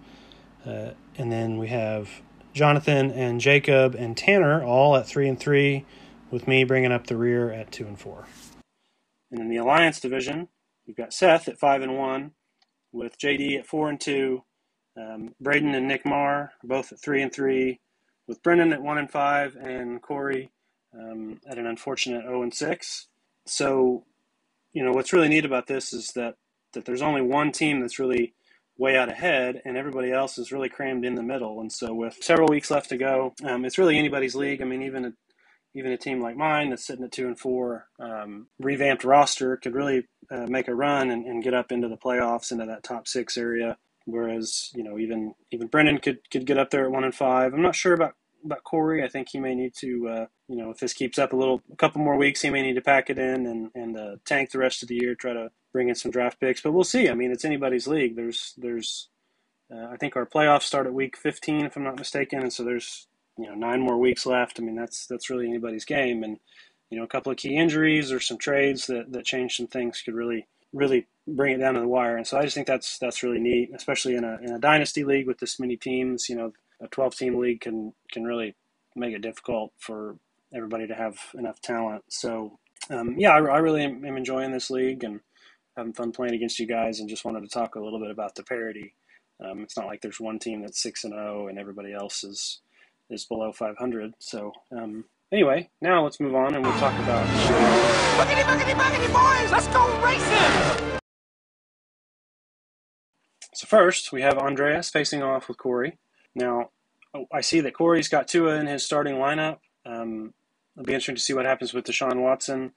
uh, 0.67 0.91
and 1.17 1.31
then 1.31 1.57
we 1.57 1.69
have 1.69 2.11
Jonathan 2.53 3.13
and 3.13 3.41
Jacob 3.41 3.95
and 3.95 4.17
Tanner 4.17 4.61
all 4.61 4.97
at 4.97 5.07
three 5.07 5.29
and 5.29 5.39
three, 5.39 5.85
with 6.33 6.49
me 6.49 6.65
bringing 6.65 6.91
up 6.91 7.07
the 7.07 7.17
rear 7.17 7.53
at 7.53 7.71
two 7.71 7.87
and 7.87 7.97
four. 7.97 8.27
And 9.31 9.41
in 9.41 9.49
the 9.49 9.57
Alliance 9.59 10.01
division, 10.01 10.49
we've 10.85 10.97
got 10.97 11.13
Seth 11.13 11.47
at 11.47 11.61
five 11.61 11.81
and 11.81 11.97
one, 11.97 12.33
with 12.91 13.21
JD 13.21 13.57
at 13.57 13.67
four 13.67 13.89
and 13.89 14.01
two, 14.01 14.43
um, 14.99 15.35
Braden 15.41 15.75
and 15.75 15.89
Nick 15.89 16.05
Marr 16.05 16.53
both 16.65 16.93
at 16.93 17.01
three 17.01 17.23
and 17.23 17.33
three, 17.33 17.81
with 18.27 18.43
Brennan 18.43 18.73
at 18.73 18.83
one 18.83 18.99
and 18.99 19.11
five, 19.11 19.57
and 19.57 20.03
Corey 20.03 20.51
um, 20.95 21.41
at 21.49 21.59
an 21.59 21.67
unfortunate 21.67 22.23
zero 22.23 22.43
and 22.43 22.55
six. 22.55 23.07
So, 23.47 24.05
you 24.73 24.85
know, 24.85 24.93
what's 24.93 25.13
really 25.13 25.29
neat 25.29 25.45
about 25.45 25.67
this 25.67 25.93
is 25.93 26.13
that 26.13 26.37
that 26.75 26.85
there's 26.85 27.03
only 27.03 27.23
one 27.23 27.53
team 27.53 27.81
that's 27.81 27.99
really 27.99 28.35
way 28.77 28.97
out 28.97 29.11
ahead, 29.11 29.61
and 29.65 29.77
everybody 29.77 30.13
else 30.13 30.39
is 30.39 30.53
really 30.53 30.69
crammed 30.69 31.05
in 31.05 31.17
the 31.17 31.23
middle. 31.23 31.61
And 31.61 31.73
so, 31.73 31.93
with 31.95 32.19
several 32.23 32.49
weeks 32.49 32.71
left 32.71 32.89
to 32.91 32.97
go, 32.97 33.35
um, 33.45 33.65
it's 33.65 33.79
really 33.79 33.99
anybody's 33.99 34.37
league. 34.37 34.63
I 34.63 34.65
mean, 34.65 34.83
even 34.83 35.05
a, 35.07 35.13
even 35.75 35.93
a 35.93 35.97
team 35.97 36.21
like 36.21 36.37
mine 36.37 36.71
that's 36.71 36.87
sitting 36.87 37.05
at 37.05 37.13
two 37.13 37.27
and 37.27 37.39
four, 37.39 37.89
um, 37.99 38.47
revamped 38.59 39.05
roster 39.05 39.57
could 39.57 39.75
really 39.75 40.07
uh, 40.31 40.47
make 40.49 40.69
a 40.69 40.75
run 40.75 41.11
and, 41.11 41.27
and, 41.27 41.43
get 41.43 41.55
up 41.55 41.73
into 41.73 41.89
the 41.89 41.97
playoffs, 41.97 42.53
into 42.53 42.67
that 42.67 42.83
top 42.83 43.09
six 43.09 43.37
area. 43.39 43.77
Whereas, 44.11 44.71
you 44.75 44.83
know, 44.83 44.99
even 44.99 45.35
even 45.51 45.67
Brendan 45.67 45.99
could 45.99 46.31
could 46.31 46.47
get 46.47 46.59
up 46.59 46.71
there 46.71 46.85
at 46.85 46.91
one 46.91 47.05
and 47.05 47.15
five. 47.15 47.53
I'm 47.53 47.63
not 47.63 47.75
sure 47.75 47.93
about 47.93 48.15
about 48.45 48.65
Corey. 48.65 49.05
I 49.05 49.09
think 49.09 49.29
he 49.31 49.39
may 49.39 49.55
need 49.55 49.75
to, 49.81 50.09
uh, 50.09 50.27
you 50.49 50.57
know, 50.57 50.71
if 50.71 50.79
this 50.79 50.95
keeps 50.95 51.19
up 51.19 51.33
a 51.33 51.37
little, 51.37 51.63
a 51.73 51.77
couple 51.77 52.01
more 52.01 52.17
weeks, 52.17 52.41
he 52.41 52.51
may 52.51 52.63
need 52.63 52.75
to 52.75 52.81
pack 52.81 53.11
it 53.11 53.19
in 53.19 53.47
and 53.47 53.71
and 53.75 53.97
uh, 53.99 54.17
tank 54.25 54.51
the 54.51 54.59
rest 54.59 54.83
of 54.83 54.89
the 54.89 54.95
year, 54.95 55.15
try 55.15 55.35
to 55.35 55.51
bring 55.73 55.91
in 55.91 55.95
some 55.95 56.11
draft 56.11 56.41
picks. 56.41 56.63
But 56.63 56.73
we'll 56.73 56.85
see. 56.85 57.09
I 57.11 57.15
mean, 57.15 57.31
it's 57.31 57.45
anybody's 57.45 57.87
league. 57.87 58.17
There's 58.17 58.55
there's, 58.57 59.09
uh, 59.71 59.89
I 59.93 59.97
think 59.97 60.17
our 60.17 60.27
playoffs 60.27 60.63
start 60.63 60.87
at 60.87 60.95
week 60.95 61.17
15, 61.17 61.67
if 61.67 61.77
I'm 61.77 61.85
not 61.85 61.99
mistaken, 61.99 62.41
and 62.41 62.53
so 62.53 62.65
there's 62.65 63.09
you 63.37 63.47
know 63.47 63.55
nine 63.55 63.81
more 63.81 63.99
weeks 63.99 64.25
left. 64.25 64.59
I 64.59 64.63
mean, 64.63 64.77
that's 64.77 65.07
that's 65.07 65.29
really 65.29 65.49
anybody's 65.49 65.85
game, 65.85 66.23
and 66.23 66.39
you 66.91 66.99
know, 66.99 67.05
a 67.05 67.09
couple 67.09 67.31
of 67.31 67.37
key 67.39 67.57
injuries 67.57 68.11
or 68.11 68.21
some 68.21 68.39
trades 68.39 68.87
that 68.87 69.13
that 69.13 69.27
change 69.27 69.57
some 69.57 69.67
things 69.67 70.01
could 70.01 70.15
really 70.15 70.47
really 70.73 71.07
bring 71.27 71.55
it 71.55 71.59
down 71.59 71.75
to 71.75 71.81
the 71.81 71.89
wire. 71.89 72.17
And 72.17 72.27
so 72.27 72.39
I 72.39 72.43
just 72.43 72.55
think 72.55 72.67
that's 72.67 72.99
that's 72.99 73.23
really 73.23 73.41
neat, 73.41 73.71
especially 73.75 74.17
in 74.17 74.25
a 74.25 74.39
in 74.43 74.53
a 74.53 74.59
dynasty 74.59 75.05
league 75.05 75.27
with 75.27 75.39
this 75.39 75.61
many 75.61 75.77
teams. 75.77 76.29
You 76.29 76.37
know, 76.37 76.53
a 76.81 76.89
12 76.89 77.17
team 77.17 77.39
league 77.39 77.61
can 77.61 77.93
can 78.13 78.25
really 78.25 78.57
make 78.97 79.15
it 79.15 79.23
difficult 79.23 79.73
for 79.79 80.17
everybody 80.55 80.87
to 80.87 80.95
have 80.95 81.19
enough 81.35 81.61
talent. 81.61 82.05
So 82.09 82.59
um, 82.91 83.17
yeah, 83.19 83.31
I, 83.31 83.39
I 83.39 83.59
really 83.59 83.85
am, 83.85 84.05
am, 84.05 84.17
enjoying 84.17 84.53
this 84.53 84.71
league 84.71 85.05
and 85.05 85.21
having 85.77 85.93
fun 85.93 86.13
playing 86.13 86.35
against 86.35 86.59
you 86.59 86.67
guys. 86.67 87.01
And 87.01 87.09
just 87.09 87.25
wanted 87.25 87.43
to 87.43 87.49
talk 87.49 87.75
a 87.75 87.81
little 87.81 88.01
bit 88.01 88.11
about 88.11 88.35
the 88.35 88.43
parity. 88.43 88.95
Um, 89.45 89.63
it's 89.63 89.77
not 89.77 89.87
like 89.87 90.01
there's 90.01 90.21
one 90.21 90.39
team 90.39 90.63
that's 90.63 90.83
six 90.83 91.05
and 91.05 91.13
zero 91.13 91.45
oh 91.45 91.49
and 91.49 91.59
everybody 91.59 91.93
else 91.93 92.25
is 92.25 92.61
is 93.11 93.25
below 93.25 93.53
500. 93.53 94.15
So 94.19 94.53
um, 94.73 95.05
anyway, 95.33 95.71
now 95.81 96.05
let's 96.05 96.21
move 96.21 96.35
on 96.35 96.55
and 96.55 96.65
we'll 96.65 96.79
talk 96.79 96.99
about. 97.01 98.38
Boys! 99.07 99.51
Let's 99.51 99.69
go 99.69 100.05
racing! 100.05 100.99
So 103.55 103.67
first, 103.67 104.13
we 104.13 104.23
have 104.23 104.39
Andreas 104.39 104.91
facing 104.91 105.23
off 105.23 105.49
with 105.49 105.59
Corey. 105.59 105.99
Now, 106.35 106.71
I 107.33 107.41
see 107.41 107.61
that 107.61 107.75
Corey's 107.75 108.09
got 108.09 108.29
Tua 108.29 108.57
in 108.57 108.67
his 108.67 108.85
starting 108.85 109.17
lineup. 109.17 109.59
Um, 109.87 110.35
it'll 110.77 110.87
be 110.87 110.93
interesting 110.93 111.17
to 111.17 111.21
see 111.21 111.35
what 111.35 111.47
happens 111.47 111.75
with 111.75 111.87
Deshaun 111.87 112.23
Watson. 112.23 112.73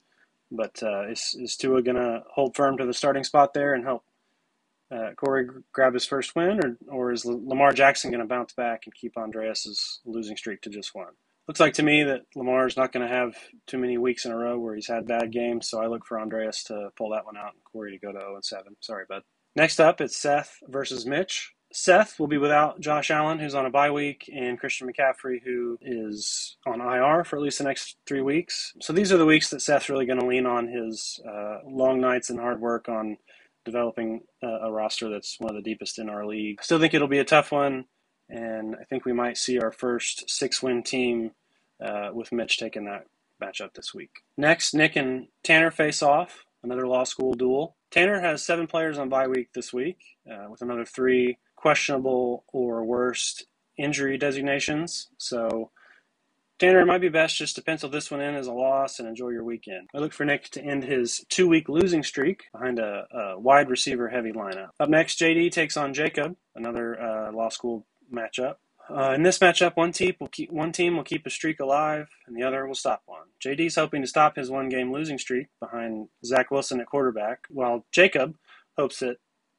But 0.50 0.82
uh, 0.82 1.08
is, 1.08 1.36
is 1.38 1.56
Tua 1.56 1.82
going 1.82 1.96
to 1.96 2.24
hold 2.30 2.54
firm 2.54 2.76
to 2.78 2.84
the 2.84 2.92
starting 2.92 3.24
spot 3.24 3.54
there 3.54 3.74
and 3.74 3.84
help 3.84 4.04
uh, 4.90 5.12
Corey 5.16 5.46
grab 5.72 5.94
his 5.94 6.04
first 6.04 6.36
win, 6.36 6.60
or, 6.62 6.76
or 6.88 7.12
is 7.12 7.24
Lamar 7.24 7.72
Jackson 7.72 8.10
going 8.10 8.20
to 8.20 8.26
bounce 8.26 8.52
back 8.52 8.82
and 8.84 8.94
keep 8.94 9.16
Andreas's 9.16 10.00
losing 10.04 10.36
streak 10.36 10.60
to 10.62 10.70
just 10.70 10.94
one? 10.94 11.14
Looks 11.52 11.60
like 11.60 11.74
to 11.74 11.82
me 11.82 12.02
that 12.04 12.22
Lamar's 12.34 12.78
not 12.78 12.92
going 12.92 13.06
to 13.06 13.14
have 13.14 13.36
too 13.66 13.76
many 13.76 13.98
weeks 13.98 14.24
in 14.24 14.32
a 14.32 14.36
row 14.38 14.58
where 14.58 14.74
he's 14.74 14.88
had 14.88 15.06
bad 15.06 15.30
games, 15.30 15.68
so 15.68 15.82
I 15.82 15.86
look 15.86 16.06
for 16.06 16.18
Andreas 16.18 16.64
to 16.64 16.88
pull 16.96 17.10
that 17.10 17.26
one 17.26 17.36
out 17.36 17.52
and 17.52 17.62
Corey 17.62 17.90
to 17.90 17.98
go 17.98 18.10
to 18.10 18.18
0 18.18 18.38
7. 18.42 18.74
Sorry, 18.80 19.04
bud. 19.06 19.20
Next 19.54 19.78
up, 19.78 20.00
it's 20.00 20.16
Seth 20.16 20.60
versus 20.68 21.04
Mitch. 21.04 21.52
Seth 21.70 22.18
will 22.18 22.26
be 22.26 22.38
without 22.38 22.80
Josh 22.80 23.10
Allen, 23.10 23.38
who's 23.38 23.54
on 23.54 23.66
a 23.66 23.70
bye 23.70 23.90
week, 23.90 24.30
and 24.34 24.58
Christian 24.58 24.90
McCaffrey, 24.90 25.42
who 25.44 25.76
is 25.82 26.56
on 26.66 26.80
IR 26.80 27.22
for 27.22 27.36
at 27.36 27.42
least 27.42 27.58
the 27.58 27.64
next 27.64 27.98
three 28.06 28.22
weeks. 28.22 28.72
So 28.80 28.94
these 28.94 29.12
are 29.12 29.18
the 29.18 29.26
weeks 29.26 29.50
that 29.50 29.60
Seth's 29.60 29.90
really 29.90 30.06
going 30.06 30.20
to 30.20 30.26
lean 30.26 30.46
on 30.46 30.68
his 30.68 31.20
uh, 31.30 31.58
long 31.66 32.00
nights 32.00 32.30
and 32.30 32.40
hard 32.40 32.62
work 32.62 32.88
on 32.88 33.18
developing 33.66 34.22
a, 34.42 34.46
a 34.46 34.72
roster 34.72 35.10
that's 35.10 35.38
one 35.38 35.50
of 35.50 35.62
the 35.62 35.70
deepest 35.70 35.98
in 35.98 36.08
our 36.08 36.24
league. 36.24 36.64
Still 36.64 36.78
think 36.78 36.94
it'll 36.94 37.08
be 37.08 37.18
a 37.18 37.24
tough 37.24 37.52
one, 37.52 37.84
and 38.30 38.74
I 38.74 38.84
think 38.84 39.04
we 39.04 39.12
might 39.12 39.36
see 39.36 39.58
our 39.58 39.70
first 39.70 40.30
six-win 40.30 40.82
team 40.84 41.32
uh, 41.82 42.10
with 42.12 42.32
Mitch 42.32 42.58
taking 42.58 42.84
that 42.84 43.06
matchup 43.42 43.74
this 43.74 43.92
week. 43.94 44.10
Next, 44.36 44.74
Nick 44.74 44.96
and 44.96 45.28
Tanner 45.42 45.70
face 45.70 46.02
off, 46.02 46.44
another 46.62 46.86
law 46.86 47.04
school 47.04 47.34
duel. 47.34 47.76
Tanner 47.90 48.20
has 48.20 48.44
seven 48.44 48.66
players 48.66 48.98
on 48.98 49.08
bye 49.08 49.26
week 49.26 49.52
this 49.54 49.72
week, 49.72 49.98
uh, 50.30 50.48
with 50.50 50.62
another 50.62 50.84
three 50.84 51.38
questionable 51.56 52.44
or 52.52 52.84
worst 52.84 53.46
injury 53.76 54.16
designations. 54.16 55.08
So, 55.18 55.70
Tanner, 56.58 56.80
it 56.80 56.86
might 56.86 57.00
be 57.00 57.08
best 57.08 57.36
just 57.36 57.56
to 57.56 57.62
pencil 57.62 57.88
this 57.88 58.10
one 58.10 58.20
in 58.20 58.34
as 58.34 58.46
a 58.46 58.52
loss 58.52 58.98
and 58.98 59.08
enjoy 59.08 59.30
your 59.30 59.44
weekend. 59.44 59.88
I 59.94 59.98
look 59.98 60.12
for 60.12 60.24
Nick 60.24 60.48
to 60.50 60.62
end 60.62 60.84
his 60.84 61.24
two 61.28 61.48
week 61.48 61.68
losing 61.68 62.02
streak 62.02 62.44
behind 62.52 62.78
a, 62.78 63.06
a 63.12 63.38
wide 63.38 63.68
receiver 63.68 64.08
heavy 64.08 64.32
lineup. 64.32 64.68
Up 64.78 64.88
next, 64.88 65.18
JD 65.18 65.50
takes 65.50 65.76
on 65.76 65.92
Jacob, 65.92 66.36
another 66.54 67.00
uh, 67.00 67.32
law 67.32 67.48
school 67.48 67.86
matchup. 68.12 68.56
Uh, 68.94 69.12
in 69.12 69.22
this 69.22 69.38
matchup, 69.38 69.76
one 69.76 69.92
team 69.92 70.14
will 70.20 70.28
keep 70.28 70.50
one 70.50 70.70
team 70.72 70.96
will 70.96 71.04
keep 71.04 71.26
a 71.26 71.30
streak 71.30 71.60
alive, 71.60 72.08
and 72.26 72.36
the 72.36 72.42
other 72.42 72.66
will 72.66 72.74
stop 72.74 73.02
one. 73.06 73.28
JD's 73.42 73.76
hoping 73.76 74.02
to 74.02 74.08
stop 74.08 74.36
his 74.36 74.50
one-game 74.50 74.92
losing 74.92 75.18
streak 75.18 75.46
behind 75.60 76.08
Zach 76.24 76.50
Wilson 76.50 76.80
at 76.80 76.86
quarterback, 76.86 77.46
while 77.48 77.86
Jacob 77.90 78.36
hopes 78.76 78.98
that 78.98 79.16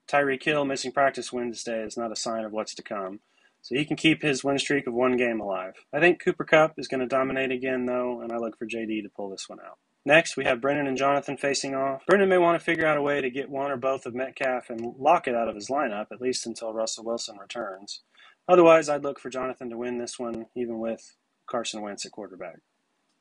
Tyreek 0.07 0.43
Hill 0.43 0.65
missing 0.65 0.91
practice 0.91 1.33
Wednesday 1.33 1.81
is 1.83 1.97
not 1.97 2.11
a 2.11 2.15
sign 2.15 2.45
of 2.45 2.51
what's 2.51 2.75
to 2.75 2.83
come. 2.83 3.21
So 3.61 3.75
he 3.75 3.85
can 3.85 3.95
keep 3.95 4.21
his 4.21 4.43
win 4.43 4.59
streak 4.59 4.87
of 4.87 4.93
one 4.93 5.15
game 5.15 5.39
alive. 5.39 5.75
I 5.93 6.01
think 6.01 6.21
Cooper 6.21 6.43
Kupp 6.43 6.73
is 6.77 6.89
going 6.89 6.99
to 6.99 7.07
dominate 7.07 7.49
again, 7.51 7.85
though, 7.85 8.19
and 8.21 8.31
I 8.31 8.37
look 8.37 8.59
for 8.59 8.67
JD 8.67 9.03
to 9.03 9.09
pull 9.09 9.29
this 9.29 9.47
one 9.47 9.59
out. 9.61 9.77
Next, 10.05 10.35
we 10.35 10.43
have 10.43 10.59
Brennan 10.59 10.85
and 10.85 10.97
Jonathan 10.97 11.37
facing 11.37 11.73
off. 11.73 12.05
Brennan 12.05 12.27
may 12.27 12.37
want 12.37 12.59
to 12.59 12.63
figure 12.63 12.85
out 12.85 12.97
a 12.97 13.01
way 13.01 13.21
to 13.21 13.29
get 13.29 13.49
one 13.49 13.71
or 13.71 13.77
both 13.77 14.05
of 14.05 14.13
Metcalf 14.13 14.69
and 14.69 14.95
Lockett 14.99 15.33
out 15.33 15.47
of 15.47 15.55
his 15.55 15.69
lineup, 15.69 16.07
at 16.11 16.19
least 16.19 16.45
until 16.45 16.73
Russell 16.73 17.05
Wilson 17.05 17.37
returns. 17.37 18.01
Otherwise, 18.47 18.89
I'd 18.89 19.03
look 19.03 19.19
for 19.19 19.29
Jonathan 19.29 19.69
to 19.69 19.77
win 19.77 19.97
this 19.97 20.19
one, 20.19 20.47
even 20.55 20.79
with 20.79 21.15
Carson 21.49 21.81
Wentz 21.81 22.05
at 22.05 22.11
quarterback. 22.11 22.59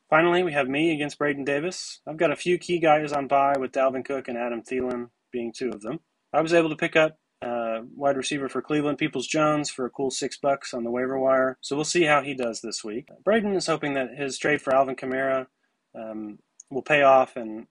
Finally, 0.09 0.43
we 0.43 0.53
have 0.53 0.67
me 0.67 0.93
against 0.93 1.17
Braden 1.17 1.45
Davis. 1.45 2.01
I've 2.07 2.17
got 2.17 2.31
a 2.31 2.35
few 2.35 2.57
key 2.57 2.79
guys 2.79 3.11
on 3.13 3.27
bye, 3.27 3.55
with 3.57 3.71
Dalvin 3.71 4.05
Cook 4.05 4.27
and 4.27 4.37
Adam 4.37 4.61
Thielen 4.61 5.09
being 5.31 5.51
two 5.51 5.69
of 5.69 5.81
them. 5.81 5.99
I 6.33 6.41
was 6.41 6.53
able 6.53 6.69
to 6.69 6.75
pick 6.75 6.95
up 6.95 7.17
uh, 7.41 7.81
wide 7.95 8.17
receiver 8.17 8.49
for 8.49 8.61
Cleveland, 8.61 8.97
Peoples 8.97 9.27
Jones, 9.27 9.69
for 9.69 9.85
a 9.85 9.89
cool 9.89 10.11
six 10.11 10.37
bucks 10.37 10.73
on 10.73 10.83
the 10.83 10.91
waiver 10.91 11.19
wire. 11.19 11.57
So 11.61 11.75
we'll 11.75 11.85
see 11.85 12.03
how 12.03 12.21
he 12.21 12.33
does 12.33 12.61
this 12.61 12.83
week. 12.83 13.07
Braden 13.23 13.55
is 13.55 13.67
hoping 13.67 13.93
that 13.95 14.15
his 14.15 14.37
trade 14.37 14.61
for 14.61 14.75
Alvin 14.75 14.95
Kamara 14.95 15.47
um, 15.95 16.39
will 16.69 16.81
pay 16.81 17.01
off 17.01 17.35
and 17.35 17.67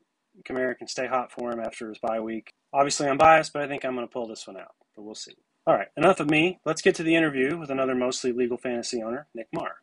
Kamara 0.49 0.77
can 0.77 0.89
stay 0.89 1.07
hot 1.07 1.33
for 1.33 1.53
him 1.53 1.61
after 1.61 1.89
his 1.89 1.99
bye 1.99 2.21
week. 2.21 2.53
Obviously, 2.73 3.09
I'm 3.09 3.19
biased, 3.19 3.53
but 3.53 3.63
I 3.63 3.69
think 3.69 3.85
I'm 3.85 3.95
going 3.95 4.07
to 4.07 4.13
pull 4.13 4.27
this 4.27 4.47
one 4.47 4.57
out. 4.57 4.75
But 4.97 5.03
we'll 5.03 5.15
see. 5.15 5.35
All 5.64 5.75
right, 5.75 5.87
enough 5.97 6.19
of 6.19 6.28
me. 6.28 6.59
Let's 6.64 6.83
get 6.83 6.97
to 6.97 7.04
the 7.04 7.14
interview 7.14 7.57
with 7.57 7.71
another 7.71 7.95
mostly 7.95 8.33
legal 8.33 8.57
fantasy 8.57 9.00
owner, 9.00 9.28
Nick 9.33 9.47
Marr. 9.52 9.76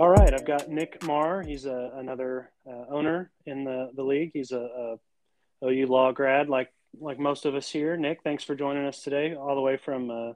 All 0.00 0.08
right, 0.08 0.34
I've 0.34 0.44
got 0.44 0.68
Nick 0.68 1.04
Marr. 1.04 1.42
He's 1.42 1.66
a, 1.66 1.92
another 1.94 2.50
uh, 2.68 2.86
owner 2.90 3.30
in 3.46 3.62
the, 3.62 3.92
the 3.94 4.02
league. 4.02 4.32
He's 4.34 4.50
a, 4.50 4.96
a, 5.62 5.66
OU 5.68 5.86
law 5.86 6.10
grad, 6.10 6.48
like 6.48 6.72
like 7.00 7.20
most 7.20 7.44
of 7.46 7.54
us 7.54 7.68
here. 7.68 7.96
Nick, 7.96 8.24
thanks 8.24 8.42
for 8.42 8.56
joining 8.56 8.86
us 8.86 9.02
today, 9.02 9.36
all 9.36 9.54
the 9.54 9.60
way 9.60 9.76
from 9.76 10.10
uh, 10.10 10.32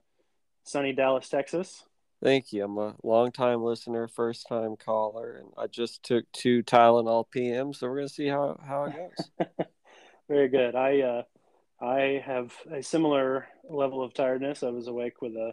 sunny 0.64 0.92
Dallas, 0.92 1.28
Texas. 1.28 1.85
Thank 2.23 2.52
you. 2.52 2.64
I'm 2.64 2.78
a 2.78 2.95
long-time 3.02 3.64
listener, 3.64 4.07
first-time 4.07 4.76
caller, 4.76 5.38
and 5.38 5.49
I 5.59 5.66
just 5.66 6.04
took 6.04 6.25
two 6.33 6.62
Tylenol 6.62 7.28
PM, 7.28 7.73
so 7.73 7.88
we're 7.88 7.97
gonna 7.97 8.09
see 8.09 8.28
how 8.28 8.61
how 8.64 8.85
it 8.85 8.95
goes. 8.95 9.49
Very 10.28 10.49
good. 10.49 10.76
I 10.76 11.00
uh, 11.00 11.23
I 11.85 12.23
have 12.25 12.54
a 12.71 12.81
similar 12.81 13.49
level 13.69 14.04
of 14.04 14.14
tiredness. 14.14 14.62
I 14.62 14.69
was 14.69 14.87
awake 14.87 15.21
with 15.21 15.33
a 15.33 15.52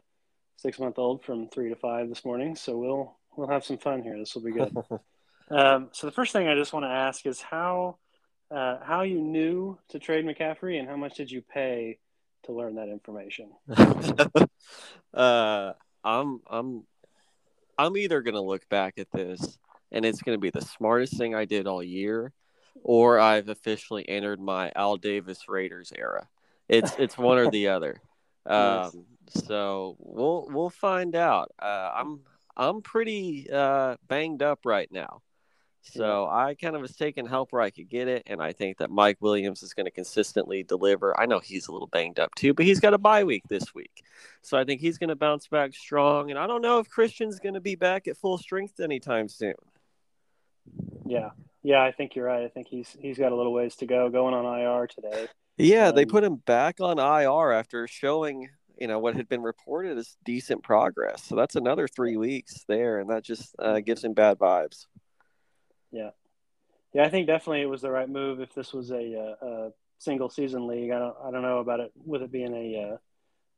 six-month-old 0.58 1.24
from 1.24 1.50
three 1.50 1.70
to 1.70 1.76
five 1.76 2.08
this 2.08 2.24
morning, 2.24 2.56
so 2.56 2.78
we'll 2.78 3.18
we'll 3.36 3.50
have 3.50 3.66
some 3.66 3.80
fun 3.80 4.04
here. 4.04 4.18
This 4.20 4.36
will 4.36 4.44
be 4.44 4.52
good. 4.52 4.76
um, 5.50 5.90
so 5.92 6.06
the 6.06 6.14
first 6.14 6.34
thing 6.34 6.48
I 6.48 6.54
just 6.54 6.72
want 6.72 6.86
to 6.86 6.92
ask 6.92 7.26
is 7.26 7.42
how 7.42 7.98
uh, 8.52 8.78
how 8.84 9.02
you 9.02 9.22
knew 9.22 9.80
to 9.90 9.98
trade 9.98 10.26
McCaffrey 10.26 10.80
and 10.80 10.88
how 10.88 10.98
much 10.98 11.16
did 11.16 11.32
you 11.32 11.42
pay 11.42 11.98
to 12.44 12.52
learn 12.52 12.76
that 12.76 12.90
information? 12.90 13.50
uh, 15.14 15.74
I'm 16.04 16.42
I'm 16.50 16.84
I'm 17.78 17.98
either 17.98 18.22
gonna 18.22 18.42
look 18.42 18.68
back 18.70 18.98
at 18.98 19.12
this 19.12 19.58
and 19.92 20.06
it's 20.06 20.22
gonna 20.22 20.38
be 20.38 20.50
the 20.50 20.62
smartest 20.62 21.18
thing 21.18 21.36
I 21.36 21.46
did 21.46 21.68
all 21.68 21.84
year, 21.84 22.34
or 22.84 23.20
I've 23.20 23.50
officially 23.50 24.08
entered 24.08 24.40
my 24.40 24.72
Al 24.76 24.98
Davis 24.98 25.48
Raiders 25.48 25.92
era. 25.96 26.28
It's 26.68 26.94
it's 26.98 27.18
one 27.18 27.38
or 27.38 27.50
the 27.50 27.70
other. 27.70 27.94
Nice. 27.94 28.04
Um, 28.96 29.06
so 29.28 29.96
we'll 30.00 30.48
we'll 30.50 30.72
find 30.72 31.16
out. 31.16 31.52
Uh, 31.62 31.92
I'm 31.94 32.22
I'm 32.58 32.82
pretty 32.82 33.48
uh, 33.52 33.98
banged 34.08 34.42
up 34.42 34.66
right 34.66 34.92
now. 34.92 35.22
So 35.82 36.28
I 36.28 36.56
kind 36.56 36.76
of 36.76 36.82
was 36.82 36.96
taking 36.96 37.26
help 37.26 37.52
where 37.52 37.62
I 37.62 37.70
could 37.70 37.90
get 37.90 38.08
it, 38.08 38.24
and 38.28 38.42
I 38.42 38.52
think 38.52 38.78
that 38.78 38.92
Mike 38.92 39.18
Williams 39.22 39.64
is 39.64 39.74
going 39.74 39.86
to 39.86 39.92
consistently 39.92 40.62
deliver. 40.64 41.20
I 41.20 41.26
know 41.26 41.40
he's 41.40 41.68
a 41.68 41.72
little 41.72 41.88
banged 41.88 42.20
up 42.20 42.36
too, 42.36 42.54
but 42.54 42.66
he's 42.66 42.80
got 42.80 42.94
a 42.94 42.98
bye 42.98 43.24
week 43.24 43.44
this 43.50 43.74
week, 43.74 44.04
so 44.42 44.58
I 44.58 44.66
think 44.66 44.82
he's 44.82 44.98
going 44.98 45.10
to 45.10 45.16
bounce 45.16 45.48
back 45.48 45.74
strong. 45.74 46.30
And 46.30 46.38
I 46.40 46.48
don't 46.48 46.62
know 46.62 46.80
if 46.80 46.90
Christian's 46.90 47.40
going 47.40 47.56
to 47.56 47.62
be 47.62 47.76
back 47.76 48.08
at 48.08 48.18
full 48.18 48.38
strength 48.38 48.80
anytime 48.80 49.30
soon. 49.30 49.56
Yeah, 51.06 51.30
yeah, 51.64 51.82
I 51.82 51.92
think 51.92 52.16
you're 52.16 52.26
right. 52.26 52.44
I 52.44 52.50
think 52.50 52.68
he's 52.68 52.96
he's 53.00 53.18
got 53.18 53.32
a 53.32 53.36
little 53.36 53.54
ways 53.54 53.76
to 53.78 53.86
go. 53.86 54.10
Going 54.10 54.34
on 54.34 54.46
IR 54.60 54.88
today. 54.88 55.28
Yeah, 55.58 55.92
they 55.92 56.04
Um, 56.04 56.10
put 56.10 56.24
him 56.24 56.36
back 56.36 56.80
on 56.80 57.00
IR 57.00 57.52
after 57.52 57.88
showing, 57.88 58.50
you 58.78 58.88
know, 58.88 59.00
what 59.00 59.16
had 59.16 59.28
been 59.28 59.42
reported 59.42 59.98
as 59.98 60.16
decent 60.24 60.64
progress. 60.64 61.24
So 61.24 61.36
that's 61.36 61.56
another 61.56 61.88
three 61.88 62.16
weeks 62.18 62.64
there, 62.68 63.00
and 63.00 63.10
that 63.10 63.24
just 63.24 63.56
uh, 63.60 63.80
gives 63.80 64.04
him 64.04 64.14
bad 64.14 64.38
vibes. 64.38 64.86
Yeah, 65.92 66.12
yeah, 66.94 67.04
I 67.04 67.10
think 67.10 67.28
definitely 67.28 67.62
it 67.62 67.70
was 67.70 67.82
the 67.82 67.92
right 67.92 68.10
move. 68.10 68.40
If 68.40 68.54
this 68.54 68.74
was 68.74 68.92
a, 68.92 69.36
uh, 69.42 69.46
a 69.48 69.70
single 70.00 70.30
season 70.30 70.68
league, 70.68 70.92
I 70.92 71.00
don't 71.00 71.16
I 71.24 71.32
don't 71.32 71.42
know 71.42 71.60
about 71.60 71.80
it 71.80 71.92
with 72.04 72.22
it 72.22 72.32
being 72.32 72.54
a 72.54 72.98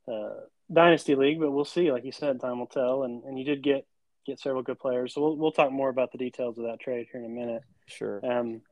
uh, 0.08 0.12
uh, 0.12 0.34
dynasty 0.72 1.14
league, 1.14 1.40
but 1.40 1.50
we'll 1.50 1.64
see. 1.64 1.90
Like 1.92 2.04
you 2.04 2.12
said, 2.12 2.40
time 2.40 2.58
will 2.58 2.66
tell. 2.66 3.04
And 3.04 3.24
and 3.24 3.38
you 3.38 3.44
did 3.44 3.62
get 3.62 3.86
get 4.26 4.38
several 4.38 4.62
good 4.62 4.78
players, 4.78 5.14
so 5.14 5.20
we'll 5.20 5.36
we'll 5.36 5.52
talk 5.52 5.72
more 5.72 5.88
about 5.88 6.12
the 6.12 6.18
details 6.18 6.58
of 6.58 6.64
that 6.64 6.80
trade 6.80 7.06
here 7.10 7.20
in 7.20 7.26
a 7.26 7.28
minute. 7.28 7.62
Sure. 7.86 8.20
Um, 8.24 8.62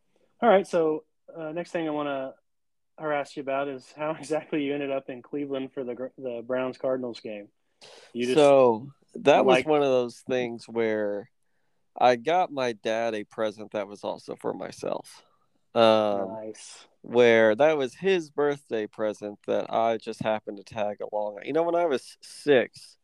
all 0.42 0.48
right, 0.48 0.66
so 0.66 1.04
uh, 1.36 1.52
next 1.52 1.70
thing 1.70 1.86
I 1.86 1.90
want 1.90 2.08
to 2.08 2.34
harass 2.98 3.36
you 3.36 3.42
about 3.42 3.68
is 3.68 3.92
how 3.96 4.10
exactly 4.18 4.62
you 4.62 4.74
ended 4.74 4.90
up 4.90 5.08
in 5.08 5.22
Cleveland 5.22 5.72
for 5.72 5.84
the 5.84 6.10
the 6.18 6.42
Browns 6.46 6.78
Cardinals 6.78 7.20
game. 7.20 7.48
You 8.12 8.26
just 8.26 8.36
so 8.36 8.88
that 9.14 9.44
was 9.44 9.56
like- 9.56 9.68
one 9.68 9.82
of 9.82 9.88
those 9.88 10.18
things 10.28 10.68
where 10.68 11.30
I 11.96 12.16
got 12.16 12.52
my 12.52 12.72
dad 12.72 13.14
a 13.14 13.24
present 13.24 13.72
that 13.72 13.88
was 13.88 14.04
also 14.04 14.36
for 14.36 14.52
myself. 14.52 15.24
Um, 15.72 16.32
nice. 16.32 16.84
where 17.02 17.54
that 17.54 17.78
was 17.78 17.94
his 17.94 18.28
birthday 18.28 18.88
present 18.88 19.38
that 19.46 19.72
I 19.72 19.98
just 19.98 20.20
happened 20.20 20.56
to 20.56 20.64
tag 20.64 20.98
along. 21.00 21.38
You 21.44 21.52
know, 21.52 21.62
when 21.62 21.76
I 21.76 21.86
was 21.86 22.16
six, 22.20 22.96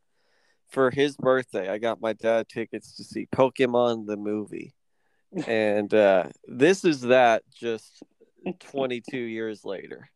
for 0.69 0.90
his 0.90 1.16
birthday, 1.16 1.69
I 1.69 1.78
got 1.78 2.00
my 2.00 2.12
dad 2.12 2.49
tickets 2.49 2.97
to 2.97 3.05
see 3.05 3.28
Pokemon 3.35 4.07
the 4.07 4.16
movie. 4.16 4.73
And 5.47 5.93
uh, 5.93 6.28
this 6.47 6.85
is 6.85 7.02
that 7.02 7.43
just 7.52 8.02
22 8.61 9.19
years 9.19 9.64
later. 9.64 10.09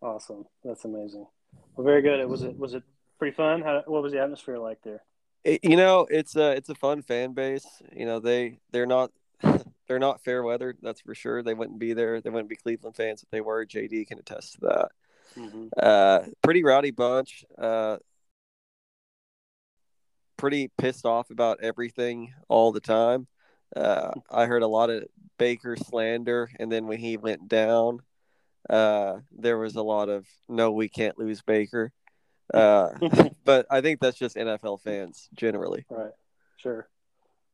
Awesome. 0.00 0.44
That's 0.62 0.84
amazing. 0.84 1.26
Well, 1.74 1.84
very 1.84 2.02
good. 2.02 2.20
It 2.20 2.28
was 2.28 2.42
it 2.42 2.56
was 2.56 2.74
it 2.74 2.82
pretty 3.18 3.34
fun. 3.34 3.62
How, 3.62 3.82
what 3.86 4.02
was 4.02 4.12
the 4.12 4.20
atmosphere 4.20 4.58
like 4.58 4.78
there? 4.84 5.02
It- 5.44 5.64
you 5.64 5.76
know, 5.76 6.06
it's 6.10 6.36
a 6.36 6.52
it's 6.52 6.68
a 6.68 6.74
fun 6.74 7.02
fan 7.02 7.32
base. 7.32 7.66
You 7.92 8.06
know, 8.06 8.20
they 8.20 8.60
they're 8.72 8.86
not 8.86 9.10
they're 9.88 9.98
not 9.98 10.22
fair 10.22 10.42
weather, 10.42 10.74
that's 10.82 11.00
for 11.00 11.14
sure. 11.14 11.42
They 11.42 11.54
wouldn't 11.54 11.78
be 11.78 11.92
there. 11.92 12.20
They 12.20 12.30
wouldn't 12.30 12.48
be 12.48 12.56
Cleveland 12.56 12.96
fans 12.96 13.22
if 13.22 13.30
they 13.30 13.40
were. 13.40 13.64
JD 13.64 14.06
can 14.06 14.18
attest 14.18 14.54
to 14.54 14.60
that. 14.62 14.88
Mm-hmm. 15.36 15.66
Uh, 15.80 16.20
pretty 16.42 16.64
rowdy 16.64 16.90
bunch. 16.90 17.44
Uh, 17.56 17.98
pretty 20.36 20.70
pissed 20.78 21.04
off 21.04 21.30
about 21.30 21.60
everything 21.62 22.32
all 22.48 22.72
the 22.72 22.80
time. 22.80 23.26
Uh, 23.76 24.12
I 24.30 24.46
heard 24.46 24.62
a 24.62 24.68
lot 24.68 24.90
of 24.90 25.04
Baker 25.38 25.76
slander, 25.76 26.50
and 26.58 26.72
then 26.72 26.86
when 26.86 26.98
he 26.98 27.16
went 27.16 27.48
down, 27.48 28.00
uh, 28.70 29.18
there 29.32 29.58
was 29.58 29.76
a 29.76 29.82
lot 29.82 30.08
of 30.08 30.26
no, 30.48 30.70
we 30.72 30.88
can't 30.88 31.18
lose 31.18 31.42
Baker. 31.42 31.92
Uh, 32.52 32.90
but 33.44 33.66
I 33.70 33.80
think 33.80 34.00
that's 34.00 34.18
just 34.18 34.36
NFL 34.36 34.80
fans 34.82 35.28
generally. 35.34 35.84
Right. 35.90 36.12
Sure. 36.56 36.88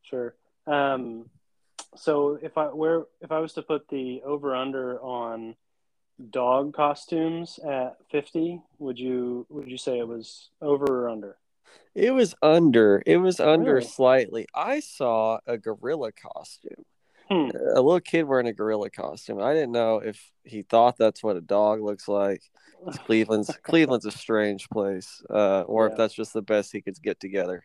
Sure. 0.03 0.35
Um, 0.67 1.31
so 1.97 2.39
if 2.43 2.57
I 2.59 2.67
where 2.67 3.05
if 3.21 3.31
I 3.33 3.39
was 3.39 3.53
to 3.55 3.63
put 3.63 3.89
the 3.89 4.23
over 4.25 4.55
under 4.55 5.01
on 5.01 5.55
dog 6.31 6.75
costumes 6.75 7.59
at 7.59 7.97
fifty, 8.11 8.61
would 8.79 8.99
you 8.99 9.47
would 9.49 9.71
you 9.71 9.79
say 9.79 9.99
it 9.99 10.09
was 10.09 10.51
over 10.61 11.05
or 11.05 11.09
under? 11.09 11.37
It 11.95 12.13
was 12.13 12.35
under. 12.43 13.03
It 13.07 13.17
was 13.19 13.41
under 13.41 13.75
Really? 13.75 13.87
slightly. 13.87 14.47
I 14.55 14.81
saw 14.81 15.39
a 15.47 15.57
gorilla 15.59 16.13
costume. 16.13 16.85
Hmm. 17.31 17.49
A 17.55 17.81
little 17.81 18.01
kid 18.01 18.25
wearing 18.25 18.47
a 18.49 18.53
gorilla 18.53 18.91
costume. 18.91 19.41
I 19.41 19.55
didn't 19.55 19.73
know 19.73 19.97
if 19.99 20.31
he 20.45 20.63
thought 20.63 20.97
that's 20.99 21.23
what 21.23 21.37
a 21.37 21.41
dog 21.41 21.81
looks 21.81 22.07
like. 22.07 22.43
Cleveland's 23.07 23.51
Cleveland's 23.63 24.05
a 24.05 24.11
strange 24.11 24.69
place, 24.69 25.23
uh, 25.31 25.63
or 25.63 25.87
Yeah. 25.87 25.93
if 25.93 25.97
that's 25.99 26.15
just 26.15 26.35
the 26.35 26.43
best 26.43 26.73
he 26.73 26.83
could 26.83 27.01
get 27.03 27.19
together. 27.21 27.65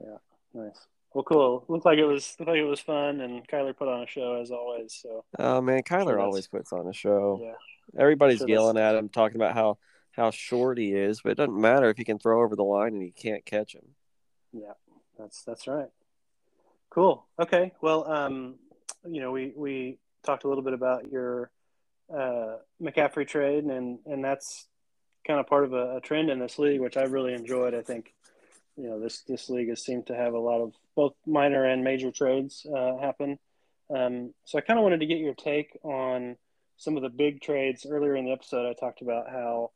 Yeah, 0.00 0.18
nice. 0.54 0.86
Well, 1.12 1.24
cool. 1.24 1.64
Looked 1.66 1.84
like 1.84 1.98
it 1.98 2.04
was 2.04 2.36
looked 2.38 2.48
like 2.48 2.58
it 2.58 2.64
was 2.64 2.78
fun, 2.80 3.20
and 3.20 3.46
Kyler 3.48 3.76
put 3.76 3.88
on 3.88 4.04
a 4.04 4.06
show 4.06 4.40
as 4.40 4.52
always. 4.52 4.94
So 5.02 5.24
Oh 5.38 5.60
man, 5.60 5.82
Kyler 5.82 6.06
that's- 6.12 6.24
always 6.24 6.46
puts 6.46 6.72
on 6.72 6.86
a 6.86 6.92
show. 6.92 7.40
yeah, 7.42 8.00
Everybody's 8.00 8.38
Sure 8.38 8.48
yelling 8.48 8.78
at 8.78 8.94
him, 8.94 9.08
talking 9.08 9.36
about 9.36 9.54
how 9.54 9.78
how 10.12 10.30
short 10.30 10.78
he 10.78 10.92
is, 10.92 11.22
but 11.22 11.30
it 11.32 11.36
doesn't 11.36 11.60
matter 11.60 11.90
if 11.90 11.96
he 11.96 12.04
can 12.04 12.18
throw 12.20 12.42
over 12.42 12.54
the 12.54 12.62
line 12.64 12.92
and 12.94 13.02
he 13.02 13.10
can't 13.10 13.44
catch 13.44 13.74
him. 13.74 13.96
yeah, 14.52 14.74
that's 15.18 15.42
that's 15.42 15.66
right. 15.66 15.88
Cool. 16.90 17.24
Okay. 17.38 17.72
Well, 17.80 18.10
um, 18.10 18.56
you 19.08 19.20
know, 19.20 19.30
we 19.30 19.52
we 19.56 19.98
talked 20.24 20.44
a 20.44 20.48
little 20.48 20.64
bit 20.64 20.72
about 20.74 21.10
your 21.10 21.50
uh, 22.12 22.56
McCaffrey 22.82 23.26
trade, 23.26 23.64
and 23.64 24.00
and 24.06 24.24
that's 24.24 24.66
kind 25.26 25.38
of 25.38 25.46
part 25.46 25.64
of 25.64 25.72
a, 25.72 25.96
a 25.96 26.00
trend 26.00 26.30
in 26.30 26.40
this 26.40 26.58
league, 26.58 26.80
which 26.80 26.96
I 26.96 27.02
really 27.02 27.32
enjoyed. 27.32 27.74
I 27.74 27.82
think 27.82 28.12
you 28.76 28.88
know 28.88 29.00
this 29.00 29.22
this 29.22 29.48
league 29.48 29.68
has 29.68 29.84
seemed 29.84 30.08
to 30.08 30.16
have 30.16 30.34
a 30.34 30.38
lot 30.38 30.60
of 30.60 30.72
both 30.96 31.14
minor 31.26 31.64
and 31.64 31.84
major 31.84 32.10
trades 32.10 32.66
uh, 32.66 32.98
happen. 32.98 33.38
Um, 33.94 34.34
so 34.44 34.58
I 34.58 34.60
kind 34.60 34.78
of 34.78 34.82
wanted 34.82 35.00
to 35.00 35.06
get 35.06 35.18
your 35.18 35.34
take 35.34 35.78
on 35.82 36.36
some 36.76 36.96
of 36.96 37.02
the 37.02 37.08
big 37.08 37.40
trades. 37.40 37.86
Earlier 37.88 38.16
in 38.16 38.24
the 38.24 38.32
episode, 38.32 38.68
I 38.68 38.74
talked 38.74 39.02
about 39.02 39.30
how 39.30 39.70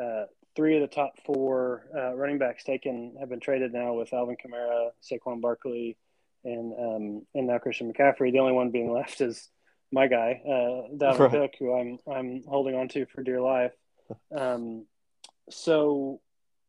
uh, 0.00 0.24
three 0.54 0.76
of 0.76 0.82
the 0.82 0.94
top 0.94 1.12
four 1.24 1.86
uh, 1.96 2.14
running 2.14 2.38
backs 2.38 2.64
taken 2.64 3.16
have 3.18 3.28
been 3.28 3.40
traded 3.40 3.72
now 3.72 3.94
with 3.94 4.12
Alvin 4.12 4.36
Kamara, 4.36 4.90
Saquon 5.02 5.40
Barkley, 5.40 5.96
and 6.44 6.72
um, 6.72 7.26
and 7.34 7.46
now 7.46 7.58
Christian 7.58 7.92
McCaffrey. 7.92 8.32
The 8.32 8.38
only 8.38 8.52
one 8.52 8.70
being 8.70 8.92
left 9.00 9.20
is 9.20 9.48
my 9.92 10.06
guy, 10.06 10.40
uh, 10.44 10.94
Dalvin 10.96 11.18
Right. 11.18 11.30
Cook, 11.30 11.52
who 11.58 11.74
I'm 11.74 11.98
I'm 12.10 12.42
holding 12.46 12.74
on 12.74 12.88
to 12.88 13.06
for 13.06 13.22
dear 13.22 13.40
life. 13.40 13.72
Um, 14.36 14.86
so 15.50 16.20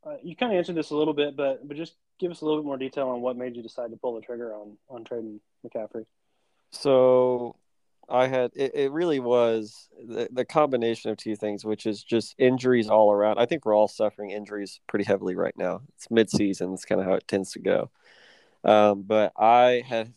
uh, 0.06 0.16
you 0.24 0.36
kind 0.36 0.52
of 0.52 0.58
answered 0.58 0.76
this 0.76 0.92
a 0.92 0.96
little 0.96 1.14
bit, 1.14 1.36
but 1.36 1.68
but 1.68 1.78
just 1.78 1.96
give 2.20 2.32
us 2.32 2.42
a 2.42 2.46
little 2.46 2.62
bit 2.62 2.68
more 2.68 2.78
detail 2.78 3.10
on 3.10 3.22
what 3.22 3.38
made 3.38 3.56
you 3.56 3.64
decide 3.64 3.92
to 3.92 3.98
pull 3.98 4.16
the 4.16 4.22
trigger 4.22 4.54
on 4.54 4.78
on 4.90 5.04
trading 5.04 5.40
McCaffrey. 5.66 6.06
So 6.72 7.56
I 8.10 8.28
had 8.28 8.52
it, 8.56 8.76
it 8.76 8.92
really 8.92 9.20
was 9.20 9.90
the, 9.98 10.28
the 10.32 10.46
combination 10.46 11.12
of 11.12 11.18
two 11.18 11.36
things, 11.36 11.64
which 11.64 11.86
is 11.86 12.04
just 12.04 12.36
injuries 12.38 12.90
all 12.90 13.12
around. 13.12 13.40
I 13.40 13.46
think 13.46 13.66
we're 13.66 13.76
all 13.76 13.88
suffering 13.88 14.32
injuries 14.32 14.80
pretty 14.88 15.06
heavily 15.06 15.36
right 15.36 15.58
now. 15.58 15.82
It's 15.96 16.10
mid-season. 16.12 16.74
It's 16.74 16.86
kind 16.86 17.00
of 17.00 17.08
how 17.08 17.14
it 17.14 17.28
tends 17.28 17.52
to 17.52 17.60
go. 17.60 17.90
Um, 18.64 19.04
but 19.04 19.34
I 19.38 19.84
had 19.86 20.14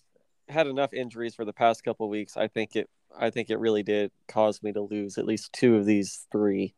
had 0.48 0.66
enough 0.66 0.92
injuries 0.92 1.34
for 1.34 1.44
the 1.44 1.52
past 1.52 1.84
couple 1.84 2.08
weeks. 2.08 2.36
I 2.36 2.48
think 2.48 2.76
it 2.76 2.88
I 3.16 3.30
think 3.30 3.50
it 3.50 3.58
really 3.58 3.82
did 3.82 4.10
cause 4.28 4.62
me 4.62 4.72
to 4.72 4.82
lose 4.82 5.18
at 5.18 5.26
least 5.26 5.52
two 5.52 5.76
of 5.76 5.86
these 5.86 6.26
three. 6.32 6.74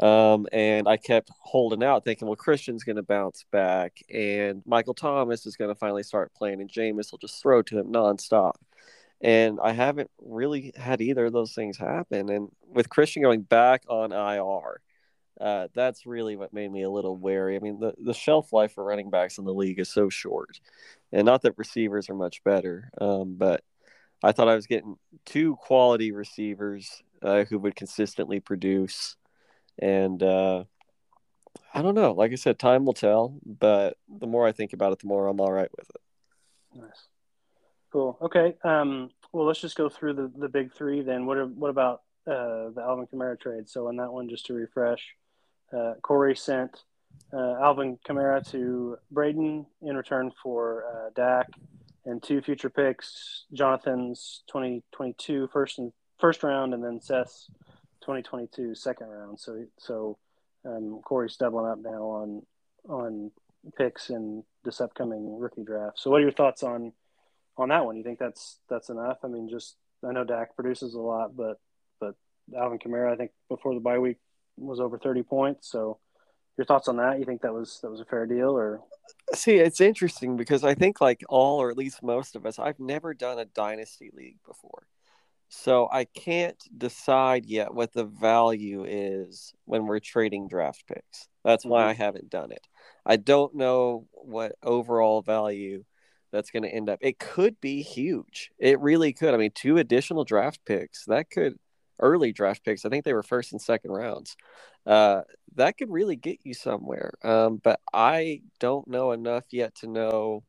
Um, 0.00 0.46
and 0.52 0.86
I 0.88 0.96
kept 0.96 1.30
holding 1.40 1.82
out, 1.82 2.04
thinking, 2.04 2.28
well, 2.28 2.36
Christian's 2.36 2.84
going 2.84 2.96
to 2.96 3.02
bounce 3.02 3.44
back, 3.50 4.00
and 4.08 4.62
Michael 4.64 4.94
Thomas 4.94 5.44
is 5.44 5.56
going 5.56 5.70
to 5.70 5.74
finally 5.74 6.04
start 6.04 6.32
playing, 6.34 6.60
and 6.60 6.70
Jameis 6.70 7.10
will 7.10 7.18
just 7.18 7.42
throw 7.42 7.62
to 7.62 7.80
him 7.80 7.92
nonstop. 7.92 8.52
And 9.20 9.58
I 9.62 9.72
haven't 9.72 10.10
really 10.20 10.72
had 10.76 11.00
either 11.00 11.26
of 11.26 11.32
those 11.32 11.52
things 11.52 11.76
happen. 11.76 12.30
And 12.30 12.50
with 12.68 12.88
Christian 12.88 13.22
going 13.22 13.42
back 13.42 13.82
on 13.88 14.12
IR, 14.12 14.80
uh, 15.40 15.68
that's 15.74 16.06
really 16.06 16.36
what 16.36 16.52
made 16.52 16.70
me 16.70 16.82
a 16.82 16.90
little 16.90 17.16
wary. 17.16 17.56
I 17.56 17.60
mean, 17.60 17.80
the, 17.80 17.94
the 17.98 18.14
shelf 18.14 18.52
life 18.52 18.72
for 18.72 18.84
running 18.84 19.10
backs 19.10 19.38
in 19.38 19.44
the 19.44 19.54
league 19.54 19.78
is 19.78 19.88
so 19.88 20.08
short. 20.08 20.60
And 21.12 21.24
not 21.24 21.42
that 21.42 21.56
receivers 21.56 22.10
are 22.10 22.14
much 22.14 22.42
better, 22.44 22.90
um, 23.00 23.36
but 23.38 23.62
I 24.22 24.32
thought 24.32 24.48
I 24.48 24.56
was 24.56 24.66
getting 24.66 24.96
two 25.24 25.56
quality 25.56 26.12
receivers 26.12 27.02
uh, 27.22 27.44
who 27.44 27.58
would 27.58 27.76
consistently 27.76 28.40
produce. 28.40 29.16
And 29.78 30.22
uh, 30.22 30.64
I 31.72 31.82
don't 31.82 31.94
know. 31.94 32.12
Like 32.12 32.32
I 32.32 32.36
said, 32.36 32.58
time 32.58 32.84
will 32.84 32.94
tell. 32.94 33.38
But 33.44 33.96
the 34.08 34.26
more 34.26 34.46
I 34.46 34.52
think 34.52 34.72
about 34.72 34.92
it, 34.92 34.98
the 34.98 35.06
more 35.06 35.28
I'm 35.28 35.40
all 35.40 35.52
right 35.52 35.70
with 35.76 35.88
it. 35.90 36.80
Nice, 36.80 37.06
cool. 37.92 38.18
Okay, 38.20 38.56
um, 38.64 39.10
well 39.32 39.46
let's 39.46 39.60
just 39.60 39.76
go 39.76 39.88
through 39.88 40.14
the, 40.14 40.32
the 40.36 40.48
big 40.48 40.72
three 40.72 41.00
then. 41.00 41.24
What 41.26 41.38
are, 41.38 41.46
what 41.46 41.70
about 41.70 42.02
uh, 42.26 42.70
the 42.74 42.82
Alvin 42.82 43.06
Kamara 43.06 43.40
trade? 43.40 43.68
So 43.68 43.88
on 43.88 43.96
that 43.96 44.12
one, 44.12 44.28
just 44.28 44.46
to 44.46 44.54
refresh, 44.54 45.00
uh, 45.76 45.94
Corey 46.02 46.36
sent 46.36 46.84
uh, 47.32 47.56
Alvin 47.60 47.98
Kamara 48.06 48.48
to 48.50 48.96
Braden 49.10 49.66
in 49.82 49.96
return 49.96 50.32
for 50.42 50.84
uh, 50.84 51.10
Dak 51.14 51.48
and 52.04 52.22
two 52.22 52.40
future 52.40 52.70
picks, 52.70 53.44
Jonathan's 53.52 54.42
2022 54.48 55.48
first 55.52 55.78
and 55.78 55.92
first 56.18 56.42
round, 56.42 56.72
and 56.72 56.82
then 56.82 57.00
Seth's 57.00 57.50
2022 58.00 58.74
second 58.74 59.08
round. 59.08 59.38
So 59.38 59.64
so 59.78 60.18
um, 60.64 61.00
Corey's 61.04 61.36
doubling 61.36 61.70
up 61.70 61.78
now 61.78 62.02
on 62.02 62.42
on 62.88 63.30
picks 63.76 64.08
in 64.08 64.44
this 64.64 64.80
upcoming 64.80 65.38
rookie 65.38 65.64
draft. 65.64 65.98
So 65.98 66.10
what 66.10 66.20
are 66.20 66.24
your 66.24 66.32
thoughts 66.32 66.62
on 66.62 66.92
on 67.58 67.68
that 67.68 67.84
one? 67.84 67.96
You 67.96 68.04
think 68.04 68.18
that's 68.18 68.58
that's 68.70 68.88
enough? 68.88 69.18
I 69.22 69.28
mean, 69.28 69.48
just 69.48 69.76
I 70.02 70.12
know 70.12 70.24
Dak 70.24 70.56
produces 70.56 70.94
a 70.94 71.00
lot, 71.00 71.36
but 71.36 71.60
but 72.00 72.14
Alvin 72.56 72.78
Kamara, 72.78 73.12
I 73.12 73.16
think 73.16 73.32
before 73.50 73.74
the 73.74 73.80
bye 73.80 73.98
week 73.98 74.16
was 74.58 74.80
over 74.80 74.98
30 74.98 75.22
points. 75.22 75.70
So 75.70 75.98
your 76.56 76.64
thoughts 76.64 76.88
on 76.88 76.96
that? 76.96 77.18
You 77.18 77.24
think 77.24 77.42
that 77.42 77.54
was 77.54 77.78
that 77.82 77.90
was 77.90 78.00
a 78.00 78.04
fair 78.04 78.26
deal 78.26 78.50
or 78.50 78.80
See, 79.34 79.56
it's 79.56 79.80
interesting 79.80 80.36
because 80.36 80.64
I 80.64 80.74
think 80.74 81.00
like 81.00 81.22
all 81.28 81.60
or 81.60 81.70
at 81.70 81.76
least 81.76 82.02
most 82.02 82.36
of 82.36 82.46
us, 82.46 82.58
I've 82.58 82.80
never 82.80 83.14
done 83.14 83.38
a 83.38 83.44
dynasty 83.44 84.10
league 84.12 84.38
before. 84.46 84.86
So 85.48 85.88
I 85.90 86.04
can't 86.04 86.62
decide 86.76 87.46
yet 87.46 87.72
what 87.72 87.92
the 87.92 88.04
value 88.04 88.84
is 88.86 89.54
when 89.64 89.86
we're 89.86 89.98
trading 89.98 90.46
draft 90.48 90.84
picks. 90.86 91.28
That's 91.42 91.64
why 91.64 91.82
mm-hmm. 91.82 91.90
I 91.90 92.04
haven't 92.04 92.28
done 92.28 92.52
it. 92.52 92.66
I 93.06 93.16
don't 93.16 93.54
know 93.54 94.06
what 94.12 94.52
overall 94.62 95.22
value 95.22 95.84
that's 96.32 96.50
going 96.50 96.64
to 96.64 96.74
end 96.74 96.90
up. 96.90 96.98
It 97.00 97.18
could 97.18 97.58
be 97.60 97.80
huge. 97.80 98.50
It 98.58 98.80
really 98.80 99.14
could. 99.14 99.32
I 99.32 99.38
mean, 99.38 99.52
two 99.54 99.78
additional 99.78 100.24
draft 100.24 100.60
picks 100.66 101.06
that 101.06 101.30
could 101.30 101.58
early 102.00 102.32
draft 102.32 102.64
picks. 102.64 102.84
I 102.84 102.88
think 102.88 103.04
they 103.04 103.14
were 103.14 103.22
first 103.22 103.52
and 103.52 103.60
second 103.60 103.92
rounds. 103.92 104.36
Uh, 104.86 105.22
that 105.56 105.76
could 105.76 105.90
really 105.90 106.16
get 106.16 106.38
you 106.44 106.54
somewhere. 106.54 107.12
Um, 107.22 107.60
but 107.62 107.80
I 107.92 108.42
don't 108.60 108.88
know 108.88 109.12
enough 109.12 109.44
yet 109.50 109.74
to 109.76 109.86
know 109.86 110.44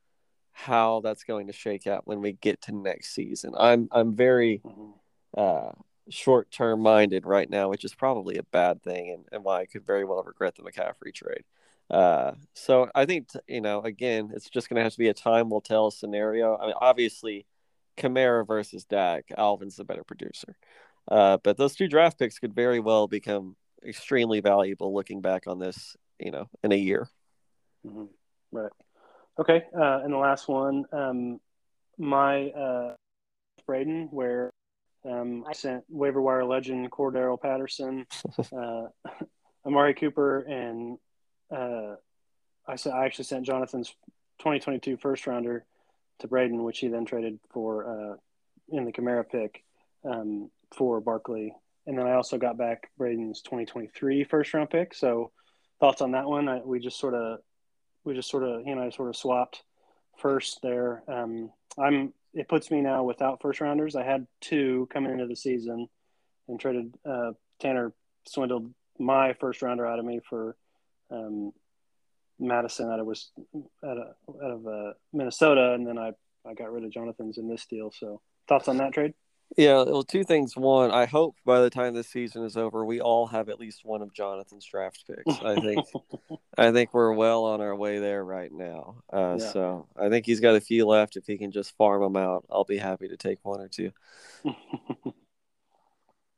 how 0.52 1.00
that's 1.02 1.24
going 1.24 1.48
to 1.48 1.54
shake 1.54 1.88
out 1.88 2.06
when 2.08 2.22
we 2.22 2.34
get 2.34 2.62
to 2.64 2.74
next 2.74 3.14
season. 3.14 3.54
I'm 3.58 3.88
I'm 3.92 4.16
very 4.16 4.62
uh, 5.38 5.72
short 6.10 6.52
term 6.52 6.82
minded 6.82 7.26
right 7.26 7.50
now, 7.50 7.70
which 7.70 7.86
is 7.86 7.96
probably 7.96 8.38
a 8.38 8.44
bad 8.44 8.84
thing, 8.84 9.12
and, 9.12 9.26
and 9.32 9.44
why 9.44 9.62
I 9.62 9.66
could 9.66 9.86
very 9.86 10.04
well 10.04 10.24
regret 10.24 10.56
the 10.56 10.64
McCaffrey 10.64 11.14
trade. 11.14 11.44
Uh, 11.90 12.34
so 12.54 12.90
I 12.94 13.06
think 13.06 13.30
you 13.48 13.62
know, 13.62 13.82
again, 13.82 14.32
it's 14.34 14.50
just 14.50 14.70
going 14.70 14.76
to 14.76 14.84
have 14.84 14.92
to 14.94 15.00
be 15.00 15.08
a 15.08 15.14
time 15.14 15.50
will 15.50 15.62
tell 15.62 15.92
scenario. 15.92 16.58
I 16.58 16.68
mean, 16.68 16.76
obviously, 16.80 17.46
Kamara 17.98 18.46
versus 18.46 18.86
Dak, 18.86 19.26
Alvin's 19.38 19.76
the 19.78 19.84
better 19.84 20.04
producer, 20.04 20.56
uh, 21.10 21.38
but 21.44 21.58
those 21.58 21.76
two 21.76 21.88
draft 21.88 22.20
picks 22.20 22.40
could 22.40 22.54
very 22.54 22.80
well 22.80 23.08
become 23.08 23.56
extremely 23.86 24.40
valuable 24.40 24.94
looking 24.94 25.22
back 25.22 25.48
on 25.48 25.60
this, 25.60 25.96
you 26.20 26.32
know, 26.32 26.48
in 26.64 26.72
a 26.72 26.76
year. 26.76 27.10
Mm-hmm. 27.86 28.06
Right. 28.52 28.72
Okay. 29.40 29.64
Uh, 29.76 30.02
and 30.04 30.14
the 30.14 30.18
last 30.18 30.48
one, 30.48 30.86
um, 30.92 31.40
my 31.98 32.50
uh, 32.50 32.94
Braden, 33.66 34.10
where 34.12 34.52
um, 35.10 35.46
I 35.48 35.54
sent 35.54 35.84
waiver 35.90 36.22
wire 36.22 36.46
legend 36.46 36.92
Cordarrelle 36.92 37.42
Patterson, 37.42 38.06
uh, 38.56 38.88
Amari 39.66 39.94
Cooper, 39.94 40.42
and 40.42 40.98
uh, 41.52 41.96
I, 42.68 42.76
said, 42.76 42.94
I 42.94 43.06
actually 43.06 43.26
sent 43.26 43.46
Jonathan's 43.46 43.90
2022 44.40 44.98
first 44.98 45.26
rounder 45.26 45.66
to 46.20 46.28
Braden, 46.28 46.64
which 46.64 46.80
he 46.80 46.88
then 46.90 47.06
traded 47.06 47.40
for 47.50 47.88
uh, 47.88 48.16
in 48.76 48.86
the 48.86 48.92
Kamara 48.92 49.28
pick 49.28 49.64
um, 50.04 50.50
for 50.76 51.00
Barkley. 51.02 51.54
And 51.88 51.98
then 51.98 52.08
I 52.08 52.14
also 52.14 52.38
got 52.38 52.58
back 52.58 52.90
Braden's 52.98 53.42
2023 53.42 54.24
first 54.26 54.54
round 54.54 54.70
pick. 54.70 54.94
So 54.94 55.32
thoughts 55.80 56.02
on 56.02 56.12
that 56.12 56.28
one? 56.28 56.48
I, 56.48 56.60
we 56.64 56.80
just 56.80 57.00
sort 57.00 57.14
of, 57.14 57.40
we 58.04 58.14
just 58.14 58.30
sort 58.30 58.44
of, 58.44 58.62
you 58.66 58.72
and 58.72 58.82
I 58.82 58.90
sort 58.90 59.10
of 59.10 59.16
swapped 59.16 59.64
first 60.18 60.60
there. 60.62 61.04
Um, 61.08 61.52
I'm, 61.78 62.14
it 62.34 62.48
puts 62.48 62.70
me 62.70 62.82
now 62.82 63.04
without 63.04 63.42
first 63.42 63.62
rounders. 63.62 63.96
I 63.96 64.04
had 64.04 64.28
two 64.42 64.88
coming 64.92 65.12
into 65.12 65.26
the 65.26 65.36
season 65.36 65.88
and 66.48 66.60
traded, 66.60 66.94
uh, 67.06 67.32
Tanner 67.60 67.94
swindled 68.28 68.72
my 69.00 69.34
first 69.34 69.62
rounder 69.62 69.88
out 69.88 70.00
of 70.00 70.06
me 70.06 70.20
for, 70.30 70.56
um, 71.12 71.54
Mattison 72.40 72.90
out 72.90 73.00
of 73.00 73.06
was 73.06 73.32
out 73.84 73.98
of, 73.98 74.36
out 74.42 74.52
of 74.52 74.68
uh, 74.68 74.94
Minnesota, 75.12 75.74
and 75.74 75.86
then 75.86 75.98
I 75.98 76.12
I 76.48 76.54
got 76.54 76.72
rid 76.72 76.86
of 76.86 76.92
Jonathan's 76.92 77.38
in 77.38 77.50
this 77.50 77.66
deal. 77.66 77.92
So 77.92 78.22
thoughts 78.48 78.68
on 78.68 78.78
that 78.78 78.94
trade? 78.94 79.14
Yeah, 79.58 79.84
well, 79.84 80.04
two 80.04 80.24
things. 80.24 80.56
One, 80.56 80.92
I 80.92 81.06
hope 81.06 81.36
by 81.44 81.62
the 81.62 81.72
time 81.72 81.94
this 81.94 82.08
season 82.08 82.46
is 82.46 82.56
over, 82.56 82.86
we 82.86 83.02
all 83.02 83.26
have 83.28 83.50
at 83.50 83.60
least 83.60 83.84
one 83.84 84.02
of 84.02 84.14
Jonathan's 84.14 84.66
draft 84.66 85.04
picks. 85.08 85.40
I 85.42 85.56
think, 85.56 85.86
I 86.58 86.72
think 86.72 86.94
we're 86.94 87.14
well 87.14 87.46
on 87.46 87.60
our 87.60 87.76
way 87.76 88.00
there 88.00 88.24
right 88.24 88.52
now. 88.52 89.02
Uh, 89.12 89.38
yeah. 89.40 89.52
So 89.52 89.88
I 90.00 90.10
think 90.10 90.28
he's 90.28 90.40
got 90.40 90.56
a 90.56 90.62
few 90.62 90.86
left. 90.86 91.18
If 91.18 91.26
he 91.26 91.38
can 91.38 91.52
just 91.52 91.76
farm 91.78 92.02
them 92.04 92.16
out, 92.16 92.46
I'll 92.50 92.64
be 92.64 92.78
happy 92.78 93.08
to 93.08 93.18
take 93.18 93.40
one 93.42 93.60
or 93.60 93.68
two. 93.68 93.92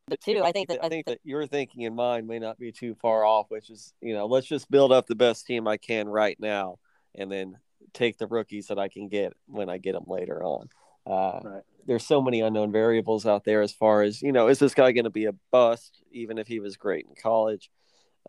but 0.08 0.22
two, 0.22 0.42
I 0.42 0.54
think 0.54 0.70
that 0.70 0.84
I 0.84 0.88
think 0.88 1.06
that 1.08 1.20
your 1.24 1.46
thinking 1.48 1.86
and 1.86 1.96
mine 1.96 2.28
may 2.28 2.40
not 2.40 2.58
be 2.58 2.72
too 2.72 2.96
far 2.96 3.26
off. 3.26 3.52
Which 3.52 3.70
is, 3.70 3.94
you 4.02 4.14
know, 4.14 4.26
let's 4.26 4.48
just 4.48 4.72
build 4.72 4.94
up 4.94 5.08
the 5.08 5.16
best 5.16 5.46
team 5.46 5.68
I 5.68 5.76
can 5.76 6.08
right 6.08 6.40
now, 6.40 6.80
and 7.14 7.30
then 7.30 7.58
take 7.94 8.18
the 8.18 8.28
rookies 8.28 8.68
that 8.68 8.80
I 8.80 8.88
can 8.88 9.10
get 9.10 9.34
when 9.48 9.70
I 9.70 9.80
get 9.80 9.94
them 9.94 10.06
later 10.08 10.42
on. 10.44 10.70
Uh, 11.06 11.40
right. 11.44 11.64
There's 11.88 12.06
so 12.06 12.22
many 12.22 12.42
unknown 12.42 12.72
variables 12.72 13.26
out 13.26 13.44
there 13.44 13.62
as 13.62 13.72
far 13.72 14.04
as 14.04 14.22
you 14.22 14.32
know, 14.32 14.48
is 14.48 14.60
this 14.60 14.74
guy 14.74 14.92
going 14.92 15.06
to 15.06 15.10
be 15.10 15.26
a 15.26 15.34
bust 15.52 16.02
even 16.12 16.38
if 16.38 16.48
he 16.48 16.60
was 16.60 16.78
great 16.78 17.06
in 17.08 17.16
college? 17.22 17.70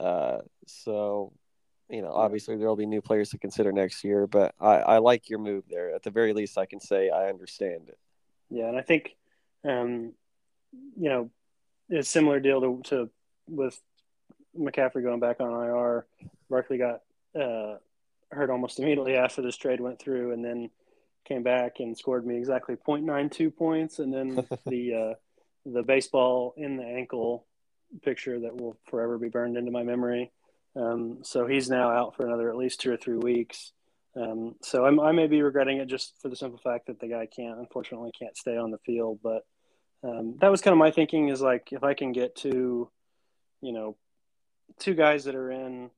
Uh, 0.01 0.39
so, 0.67 1.33
you 1.91 2.01
know, 2.01 2.13
obviously 2.13 2.57
there 2.57 2.67
will 2.67 2.77
be 2.77 2.87
new 2.87 3.03
players 3.03 3.31
to 3.31 3.39
consider 3.39 3.73
next 3.73 4.05
year, 4.05 4.27
but 4.27 4.55
I, 4.59 4.77
I 4.77 4.99
like 4.99 5.29
your 5.29 5.39
move 5.39 5.65
there. 5.69 5.95
At 5.95 6.03
the 6.03 6.11
very 6.11 6.33
least, 6.33 6.57
I 6.57 6.67
can 6.67 6.81
say 6.81 7.11
I 7.11 7.29
understand 7.29 7.89
it. 7.89 7.99
Yeah, 8.51 8.69
and 8.69 8.79
I 8.79 8.83
think, 8.83 9.17
um, 9.69 10.13
you 10.73 11.09
know, 11.09 11.31
it's 11.91 12.09
similar 12.09 12.41
deal 12.41 12.61
to, 12.63 12.83
to 12.85 13.11
with 13.49 13.79
McCaffrey 14.59 15.03
going 15.03 15.21
back 15.21 15.41
on 15.41 15.53
IR. 15.53 16.07
Barkley 16.49 16.79
got 16.79 17.03
uh, 17.39 17.77
hurt 18.31 18.51
almost 18.51 18.79
immediately 18.79 19.17
after 19.17 19.43
this 19.43 19.57
trade 19.57 19.81
went 19.81 19.99
through, 19.99 20.33
and 20.33 20.45
then 20.45 20.71
came 21.25 21.43
back 21.43 21.81
and 21.81 21.97
scored 21.97 22.27
me 22.27 22.37
exactly 22.37 22.77
0.92 22.77 23.55
points, 23.57 23.99
and 23.99 24.13
then 24.13 24.47
the 24.67 24.95
uh, 24.95 25.15
the 25.65 25.83
baseball 25.83 26.55
in 26.57 26.77
the 26.77 26.85
ankle 26.85 27.47
picture 28.03 28.41
that 28.41 28.57
will 28.57 28.77
forever 28.89 29.19
be 29.19 29.29
burned 29.29 29.57
into 29.57 29.71
my 29.71 29.83
memory. 29.83 30.33
Um, 30.75 31.19
so 31.23 31.47
he's 31.47 31.69
now 31.69 31.91
out 31.91 32.17
for 32.17 32.27
another 32.27 32.49
at 32.49 32.57
least 32.57 32.81
two 32.81 32.93
or 32.93 32.97
three 32.97 33.19
weeks. 33.19 33.73
Um, 34.17 34.57
so 34.63 34.85
I'm, 34.85 35.01
i 35.01 35.13
may 35.13 35.27
be 35.27 35.43
regretting 35.43 35.79
it 35.79 35.89
just 35.89 36.15
for 36.21 36.29
the 36.29 36.37
simple 36.37 36.59
fact 36.59 36.87
that 36.87 37.01
the 37.01 37.09
guy 37.09 37.27
can't, 37.27 37.59
unfortunately, 37.59 38.13
can't 38.19 38.37
stay 38.37 38.57
on 38.57 38.71
the 38.71 38.79
field. 38.79 39.21
But 39.23 39.43
um, 40.03 40.37
that 40.41 40.51
was 40.51 40.61
kind 40.61 40.73
of 40.73 40.79
my 40.79 40.91
thinking 40.91 41.29
is 41.29 41.41
like 41.41 41.69
if 41.73 41.83
I 41.83 41.95
can 41.95 42.13
get 42.13 42.37
to, 42.37 42.91
you 43.61 43.73
know, 43.73 43.97
two 44.79 44.95
guys 44.95 45.25
that 45.25 45.35
are 45.35 45.51
in 45.51 45.91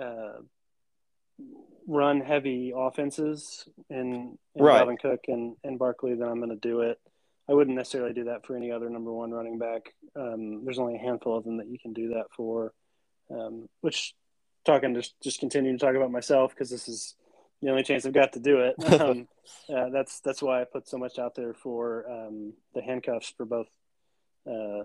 uh, 0.00 0.40
run 1.86 2.20
heavy 2.20 2.72
offenses 2.74 3.68
in, 3.88 4.38
in 4.54 4.64
right. 4.64 4.84
Dalvin 4.84 5.00
Cook 5.00 5.20
and, 5.28 5.56
and 5.64 5.78
Barkley, 5.78 6.14
then 6.14 6.28
I'm 6.28 6.38
going 6.38 6.50
to 6.50 6.56
do 6.56 6.80
it. 6.80 6.98
I 7.48 7.54
wouldn't 7.54 7.76
necessarily 7.76 8.12
do 8.12 8.24
that 8.24 8.44
for 8.46 8.56
any 8.56 8.70
other 8.70 8.90
number 8.90 9.10
one 9.10 9.30
running 9.30 9.58
back. 9.58 9.94
Um, 10.14 10.64
there's 10.64 10.78
only 10.78 10.96
a 10.96 10.98
handful 10.98 11.36
of 11.36 11.44
them 11.44 11.56
that 11.56 11.68
you 11.68 11.78
can 11.78 11.94
do 11.94 12.08
that 12.10 12.26
for. 12.36 12.72
Um, 13.30 13.68
which 13.80 14.14
talking 14.64 14.94
just 14.94 15.14
just 15.22 15.40
continuing 15.40 15.78
to 15.78 15.84
talk 15.84 15.94
about 15.94 16.10
myself 16.10 16.50
because 16.50 16.70
this 16.70 16.88
is 16.88 17.14
the 17.62 17.70
only 17.70 17.82
chance 17.82 18.06
I've 18.06 18.12
got 18.12 18.32
to 18.34 18.40
do 18.40 18.60
it. 18.60 18.74
Um, 19.00 19.28
uh, 19.74 19.88
that's 19.88 20.20
that's 20.20 20.42
why 20.42 20.60
I 20.60 20.64
put 20.64 20.86
so 20.86 20.98
much 20.98 21.18
out 21.18 21.34
there 21.34 21.54
for 21.54 22.04
um, 22.10 22.52
the 22.74 22.82
handcuffs 22.82 23.32
for 23.34 23.46
both 23.46 23.68
uh, 24.46 24.84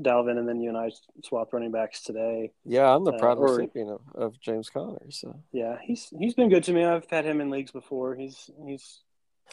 Dalvin, 0.00 0.38
and 0.38 0.48
then 0.48 0.60
you 0.60 0.68
and 0.68 0.78
I 0.78 0.90
swapped 1.24 1.52
running 1.52 1.72
backs 1.72 2.02
today. 2.02 2.52
Yeah, 2.64 2.94
I'm 2.94 3.04
the 3.04 3.12
uh, 3.12 3.18
proud 3.18 3.38
uh, 3.38 3.42
or, 3.42 3.56
recipient 3.56 3.90
of, 3.90 4.00
of 4.14 4.40
James 4.40 4.68
Conner. 4.68 5.10
So 5.10 5.40
yeah, 5.52 5.76
he's 5.82 6.12
he's 6.18 6.34
been 6.34 6.48
good 6.48 6.64
to 6.64 6.72
me. 6.72 6.84
I've 6.84 7.08
had 7.10 7.24
him 7.24 7.40
in 7.40 7.50
leagues 7.50 7.70
before. 7.70 8.14
He's 8.14 8.50
he's 8.64 9.00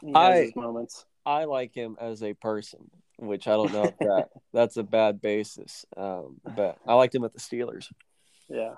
he 0.01 0.07
has 0.07 0.15
I, 0.15 0.41
his 0.45 0.55
moments. 0.55 1.05
I 1.25 1.45
like 1.45 1.73
him 1.73 1.95
as 1.99 2.21
a 2.23 2.33
person, 2.33 2.91
which 3.17 3.47
I 3.47 3.51
don't 3.51 3.71
know 3.71 3.85
if 3.85 3.97
that 3.99 4.29
that's 4.53 4.77
a 4.77 4.83
bad 4.83 5.21
basis, 5.21 5.85
um, 5.95 6.41
but 6.55 6.77
I 6.85 6.93
liked 6.95 7.15
him 7.15 7.23
at 7.23 7.33
the 7.33 7.39
Steelers. 7.39 7.87
Yeah, 8.49 8.75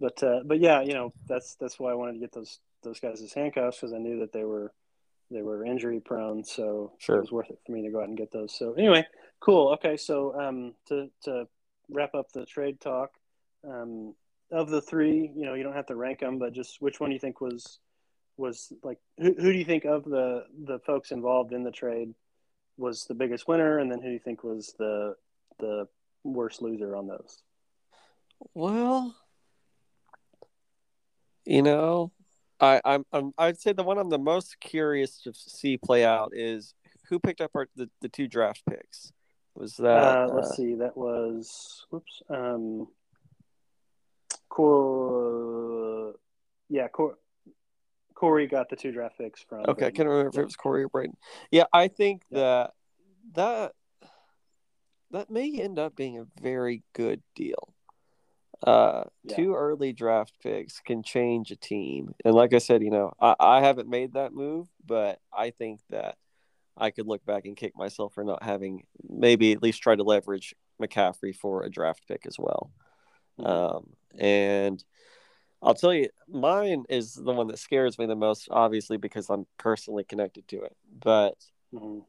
but 0.00 0.22
uh, 0.22 0.40
but 0.44 0.60
yeah, 0.60 0.82
you 0.82 0.92
know 0.92 1.12
that's 1.26 1.54
that's 1.56 1.78
why 1.78 1.90
I 1.90 1.94
wanted 1.94 2.14
to 2.14 2.20
get 2.20 2.32
those 2.32 2.60
those 2.82 3.00
guys 3.00 3.22
as 3.22 3.32
handcuffs 3.32 3.78
because 3.78 3.94
I 3.94 3.98
knew 3.98 4.20
that 4.20 4.32
they 4.32 4.44
were 4.44 4.72
they 5.30 5.42
were 5.42 5.64
injury 5.64 6.00
prone, 6.00 6.44
so 6.44 6.92
sure. 6.98 7.16
it 7.16 7.20
was 7.20 7.32
worth 7.32 7.50
it 7.50 7.58
for 7.66 7.72
me 7.72 7.82
to 7.82 7.90
go 7.90 8.00
out 8.00 8.08
and 8.08 8.16
get 8.16 8.32
those. 8.32 8.56
So 8.56 8.74
anyway, 8.74 9.06
cool. 9.40 9.72
Okay, 9.74 9.96
so 9.96 10.38
um, 10.40 10.74
to 10.88 11.08
to 11.24 11.46
wrap 11.90 12.14
up 12.14 12.32
the 12.32 12.46
trade 12.46 12.80
talk, 12.80 13.10
um, 13.68 14.14
of 14.50 14.70
the 14.70 14.80
three, 14.80 15.30
you 15.34 15.44
know, 15.44 15.54
you 15.54 15.62
don't 15.62 15.74
have 15.74 15.86
to 15.86 15.96
rank 15.96 16.20
them, 16.20 16.38
but 16.38 16.52
just 16.52 16.80
which 16.80 17.00
one 17.00 17.10
do 17.10 17.14
you 17.14 17.20
think 17.20 17.40
was 17.40 17.78
was 18.36 18.72
like 18.82 18.98
who, 19.18 19.34
who 19.34 19.52
do 19.52 19.58
you 19.58 19.64
think 19.64 19.84
of 19.84 20.04
the 20.04 20.44
the 20.64 20.78
folks 20.80 21.10
involved 21.10 21.52
in 21.52 21.64
the 21.64 21.70
trade 21.70 22.14
was 22.76 23.04
the 23.06 23.14
biggest 23.14 23.48
winner, 23.48 23.78
and 23.78 23.90
then 23.90 24.00
who 24.00 24.06
do 24.06 24.12
you 24.12 24.20
think 24.20 24.44
was 24.44 24.74
the 24.78 25.14
the 25.58 25.88
worst 26.24 26.62
loser 26.62 26.96
on 26.96 27.06
those? 27.06 27.42
Well, 28.54 29.14
you 31.44 31.62
know, 31.62 32.12
I, 32.60 32.80
I'm, 32.84 33.04
I'm 33.12 33.32
I'd 33.38 33.60
say 33.60 33.72
the 33.72 33.84
one 33.84 33.98
I'm 33.98 34.10
the 34.10 34.18
most 34.18 34.58
curious 34.60 35.20
to 35.22 35.32
see 35.34 35.76
play 35.76 36.04
out 36.04 36.32
is 36.34 36.74
who 37.08 37.18
picked 37.18 37.40
up 37.40 37.52
our 37.54 37.68
the, 37.76 37.88
the 38.00 38.08
two 38.08 38.28
draft 38.28 38.62
picks. 38.68 39.12
Was 39.54 39.76
that? 39.76 40.18
Uh, 40.18 40.28
let's 40.34 40.56
see. 40.56 40.74
That 40.74 40.96
was 40.96 41.86
whoops. 41.90 42.22
Um, 42.28 42.88
Cor- 44.48 46.14
yeah, 46.68 46.88
Cor- 46.88 47.18
Corey 48.14 48.46
got 48.46 48.68
the 48.68 48.76
two 48.76 48.92
draft 48.92 49.18
picks 49.18 49.42
from. 49.42 49.64
Okay, 49.68 49.86
I 49.86 49.90
can't 49.90 50.08
remember 50.08 50.30
if 50.30 50.38
it 50.38 50.44
was 50.44 50.56
Corey 50.56 50.84
or 50.84 50.88
Braden. 50.88 51.16
Yeah, 51.50 51.64
I 51.72 51.88
think 51.88 52.22
Yeah. 52.30 52.38
that 52.38 52.72
that 53.34 53.72
that 55.10 55.30
may 55.30 55.58
end 55.60 55.78
up 55.78 55.96
being 55.96 56.18
a 56.18 56.26
very 56.40 56.82
good 56.92 57.22
deal. 57.34 57.74
Uh, 58.62 59.04
Yeah. 59.22 59.36
Two 59.36 59.54
early 59.54 59.92
draft 59.92 60.34
picks 60.42 60.80
can 60.80 61.02
change 61.02 61.50
a 61.50 61.56
team, 61.56 62.14
and 62.24 62.34
like 62.34 62.52
I 62.52 62.58
said, 62.58 62.82
you 62.82 62.90
know, 62.90 63.12
I, 63.20 63.36
I 63.38 63.60
haven't 63.60 63.88
made 63.88 64.14
that 64.14 64.32
move, 64.32 64.68
but 64.84 65.20
I 65.32 65.50
think 65.50 65.80
that 65.90 66.16
I 66.76 66.90
could 66.90 67.06
look 67.06 67.24
back 67.24 67.44
and 67.44 67.56
kick 67.56 67.76
myself 67.76 68.14
for 68.14 68.24
not 68.24 68.42
having 68.42 68.84
maybe 69.08 69.52
at 69.52 69.62
least 69.62 69.82
try 69.82 69.94
to 69.94 70.02
leverage 70.02 70.54
McCaffrey 70.80 71.34
for 71.34 71.62
a 71.62 71.70
draft 71.70 72.06
pick 72.08 72.26
as 72.26 72.38
well. 72.38 72.70
Mhm. 73.38 73.46
Um, 73.46 73.96
and 74.18 74.84
I'll 75.62 75.74
tell 75.74 75.92
you, 75.92 76.08
mine 76.28 76.84
is 76.88 77.14
the 77.14 77.32
one 77.32 77.48
that 77.48 77.58
scares 77.58 77.98
me 77.98 78.06
the 78.06 78.14
most, 78.16 78.48
obviously, 78.50 78.96
because 78.96 79.28
I'm 79.28 79.46
personally 79.58 80.04
connected 80.04 80.46
to 80.48 80.62
it. 80.62 80.76
But 81.00 81.34
Mhm. 81.72 82.04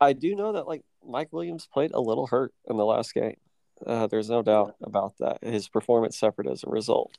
I 0.00 0.12
do 0.12 0.34
know 0.36 0.52
that 0.52 0.66
like 0.66 0.84
Mike 1.04 1.32
Williams 1.32 1.66
played 1.66 1.92
a 1.92 2.00
little 2.00 2.26
hurt 2.26 2.54
in 2.68 2.76
the 2.76 2.84
last 2.84 3.14
game. 3.14 3.36
Uh, 3.86 4.06
there's 4.06 4.28
no 4.30 4.42
doubt 4.42 4.74
about 4.82 5.14
that. 5.18 5.42
His 5.42 5.68
performance 5.68 6.18
suffered 6.18 6.46
as 6.48 6.64
a 6.64 6.70
result. 6.70 7.16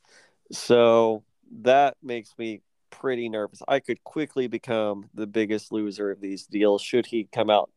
So 0.52 1.24
that 1.62 1.96
makes 2.04 2.34
me 2.38 2.62
pretty 2.90 3.30
nervous. 3.30 3.62
I 3.68 3.80
could 3.80 4.04
quickly 4.04 4.48
become 4.48 5.10
the 5.14 5.28
biggest 5.28 5.72
loser 5.72 6.12
of 6.12 6.22
these 6.22 6.46
deals 6.46 6.82
should 6.82 7.06
he 7.06 7.28
come 7.32 7.50
out 7.50 7.70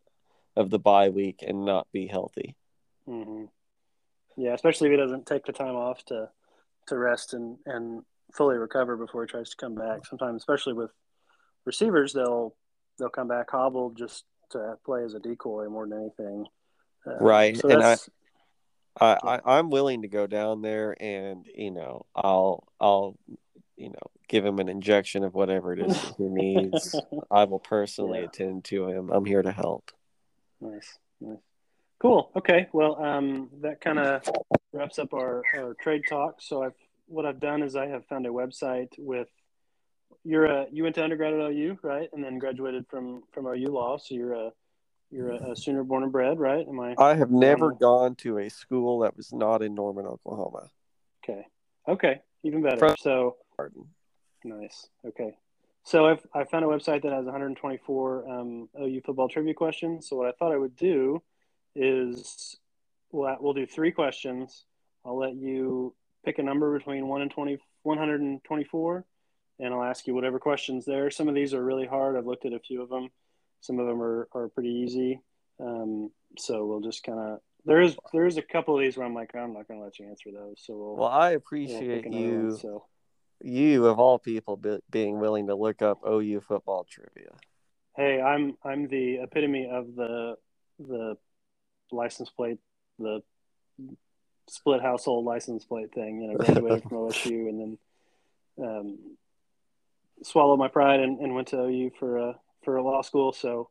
of 0.57 0.71
the 0.71 0.79
bye 0.79 1.11
week 1.11 1.43
and 1.47 1.65
not 1.65 1.87
be 1.93 2.07
healthy. 2.07 2.57
hmm 3.07 3.45
Yeah, 4.37 4.55
especially 4.55 4.89
if 4.89 4.93
he 4.93 4.97
doesn't 4.97 5.27
take 5.27 5.45
the 5.45 5.53
time 5.53 5.77
off 5.77 6.05
to 6.07 6.29
to 6.89 6.99
rest 6.99 7.35
and 7.35 7.59
and 7.67 8.03
fully 8.33 8.57
recover 8.57 8.97
before 8.97 9.23
he 9.23 9.29
tries 9.29 9.51
to 9.51 9.57
come 9.57 9.75
back. 9.75 10.05
Sometimes, 10.07 10.43
especially 10.43 10.73
with 10.73 10.91
receivers, 11.65 12.13
they'll 12.13 12.55
they'll 12.99 13.09
come 13.09 13.29
back 13.29 13.51
hobbled 13.51 13.97
just 13.97 14.25
to 14.51 14.77
play 14.85 15.05
as 15.05 15.15
a 15.15 15.21
decoy 15.21 15.69
more 15.69 15.87
than 15.87 15.99
anything. 16.01 16.47
Uh, 17.07 17.17
Right, 17.21 17.57
So 17.57 17.69
and 17.71 17.83
I- 17.83 17.97
I, 19.01 19.19
I 19.23 19.41
I'm 19.59 19.71
willing 19.71 20.03
to 20.03 20.09
go 20.09 20.27
down 20.27 20.63
there 20.63 20.95
and 21.01 21.47
you 21.55 21.71
know 21.71 22.07
I'll 22.15 22.65
I'll 22.81 23.17
you 23.77 23.89
know 23.89 24.11
give 24.29 24.45
him 24.45 24.59
an 24.59 24.69
injection 24.69 25.25
of 25.25 25.35
whatever 25.35 25.73
it 25.73 25.81
is 25.81 26.01
that 26.01 26.15
he 26.19 26.25
needs. 26.25 26.95
I 27.31 27.45
will 27.45 27.59
personally 27.59 28.21
Yeah. 28.21 28.27
attend 28.27 28.65
to 28.65 28.87
him. 28.89 29.11
I'm 29.11 29.25
here 29.25 29.43
to 29.43 29.53
help. 29.53 29.91
nice, 30.61 30.99
nice, 31.21 31.39
cool. 32.01 32.31
Okay, 32.37 32.69
well, 32.73 33.03
um, 33.03 33.49
that 33.61 33.81
kind 33.81 33.99
of 33.99 34.23
wraps 34.73 34.99
up 34.99 35.13
our, 35.15 35.43
our 35.57 35.75
trade 35.81 36.03
talk. 36.09 36.41
So 36.41 36.63
I've 36.63 36.73
what 37.07 37.27
I've 37.27 37.41
done 37.41 37.63
is 37.63 37.77
I 37.77 37.87
have 37.89 38.07
found 38.07 38.27
a 38.27 38.31
website 38.31 38.89
with 38.99 39.29
you're 40.25 40.47
a 40.47 40.67
you 40.71 40.83
went 40.85 40.95
to 40.97 41.05
undergrad 41.05 41.35
at 41.35 41.41
OU, 41.41 41.79
right, 41.83 42.09
and 42.13 42.23
then 42.23 42.39
graduated 42.39 42.87
from 42.89 43.23
from 43.33 43.47
OU 43.47 43.67
Law. 43.69 43.99
So 43.99 44.15
you're 44.15 44.35
a 44.35 44.51
you're 45.13 45.31
a, 45.33 45.51
a 45.53 45.57
Sooner 45.57 45.85
born 45.85 46.03
and 46.03 46.11
bred, 46.13 46.39
right? 46.39 46.67
Am 46.67 46.81
I 46.81 46.95
I 46.99 47.15
have 47.15 47.31
never 47.31 47.73
Um, 47.73 47.79
gone 47.79 48.15
to 48.17 48.39
a 48.39 48.49
school 48.49 49.01
that 49.01 49.17
was 49.17 49.33
not 49.33 49.63
in 49.63 49.75
Norman, 49.75 50.07
Oklahoma. 50.07 50.71
okay? 51.23 51.47
Okay, 51.87 52.21
even 52.43 52.63
better. 52.63 52.79
From- 52.79 52.97
so 52.99 53.37
Pardon. 53.57 53.87
nice. 54.45 54.89
Okay, 55.07 55.37
so 55.85 56.07
I've 56.07 56.27
I 56.35 56.45
found 56.45 56.65
a 56.65 56.69
website 56.69 57.03
that 57.03 57.13
has 57.13 57.25
124 57.27 58.29
um, 58.29 58.69
OU 58.81 59.01
football 59.05 59.29
trivia 59.29 59.55
questions. 59.55 60.09
So 60.09 60.17
what 60.17 60.27
I 60.27 60.33
thought 60.33 60.53
I 60.53 60.57
would 60.57 60.77
do 60.77 61.23
is 61.75 62.57
we'll 63.13 63.37
we'll 63.41 63.53
do 63.55 63.67
three 63.67 63.93
questions. 63.93 64.65
I'll 65.05 65.19
let 65.19 65.35
you 65.35 65.95
pick 66.25 66.39
a 66.39 66.43
number 66.43 66.77
between 66.79 67.09
one 67.09 67.23
and 67.23 67.31
20, 67.31 67.59
124, 67.83 69.05
and 69.59 69.75
I'll 69.75 69.83
ask 69.83 70.07
you 70.07 70.15
whatever 70.15 70.39
questions 70.39 70.85
there. 70.85 71.11
Some 71.11 71.29
of 71.29 71.35
these 71.35 71.53
are 71.55 71.65
really 71.65 71.87
hard. 71.87 72.17
I've 72.17 72.27
looked 72.27 72.47
at 72.47 72.53
a 72.53 72.61
few 72.61 72.81
of 72.83 72.89
them. 72.89 73.09
Some 73.63 73.79
of 73.79 73.87
them 73.87 74.03
are, 74.03 74.29
are 74.33 74.49
pretty 74.49 74.69
easy. 74.69 75.21
Um, 75.59 76.11
so 76.39 76.67
we'll 76.67 76.81
just 76.81 77.03
kind 77.03 77.19
of 77.19 77.39
there 77.65 77.81
is 77.81 77.97
there 78.13 78.27
is 78.27 78.37
a 78.37 78.43
couple 78.43 78.77
of 78.77 78.83
these 78.83 78.97
where 78.97 79.07
I'm 79.07 79.15
like 79.15 79.35
I'm 79.35 79.55
not 79.55 79.69
going 79.69 79.81
to 79.81 79.85
let 79.85 79.99
you 79.99 80.09
answer 80.09 80.31
those. 80.33 80.57
So 80.59 80.77
we'll, 80.77 80.97
Well, 80.97 81.09
I 81.09 81.31
we'll 81.31 81.39
appreciate 81.39 82.05
one, 82.05 82.13
you, 82.13 82.59
so 82.61 82.85
you 83.43 83.87
of 83.87 83.99
all 83.99 84.19
people, 84.19 84.57
be, 84.57 84.79
being 84.91 85.19
willing 85.19 85.47
to 85.47 85.55
look 85.55 85.81
up 85.83 86.01
OU 86.07 86.41
football 86.41 86.85
trivia. 86.89 87.33
hey, 87.97 88.21
I'm 88.21 88.57
I'm 88.65 88.89
the 88.89 89.19
epitome 89.23 89.69
of 89.71 89.95
the 89.95 90.37
the 90.79 91.17
license 91.91 92.31
plate 92.31 92.59
the 92.99 93.23
split 94.49 94.83
household 94.83 95.25
license 95.25 95.65
plate 95.65 95.93
thing. 95.95 96.21
You 96.21 96.29
know, 96.29 96.37
graduated 96.37 96.83
from 96.83 96.91
OSU 96.99 97.49
and 97.49 97.61
then 98.59 98.67
um, 98.67 98.99
swallowed 100.25 100.59
my 100.59 100.69
pride 100.69 101.01
and, 101.01 101.21
and 101.21 101.35
went 101.35 101.49
to 101.49 101.61
OU 101.61 101.93
for 101.99 102.17
a 102.19 102.39
for 102.65 102.77
a 102.77 102.83
law 102.83 103.03
school. 103.03 103.33
So 103.33 103.69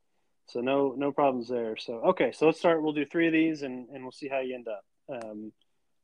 so 0.47 0.59
no 0.61 0.93
no 0.97 1.11
problems 1.11 1.47
there. 1.47 1.77
So 1.77 1.93
okay, 2.09 2.31
so 2.31 2.45
let's 2.45 2.59
start. 2.59 2.81
We'll 2.83 2.93
do 2.93 3.05
three 3.05 3.27
of 3.27 3.33
these 3.33 3.61
and 3.63 3.87
and 3.89 4.03
we'll 4.03 4.11
see 4.11 4.27
how 4.27 4.39
you 4.39 4.55
end 4.55 4.67
up. 4.67 4.83
Um, 5.23 5.51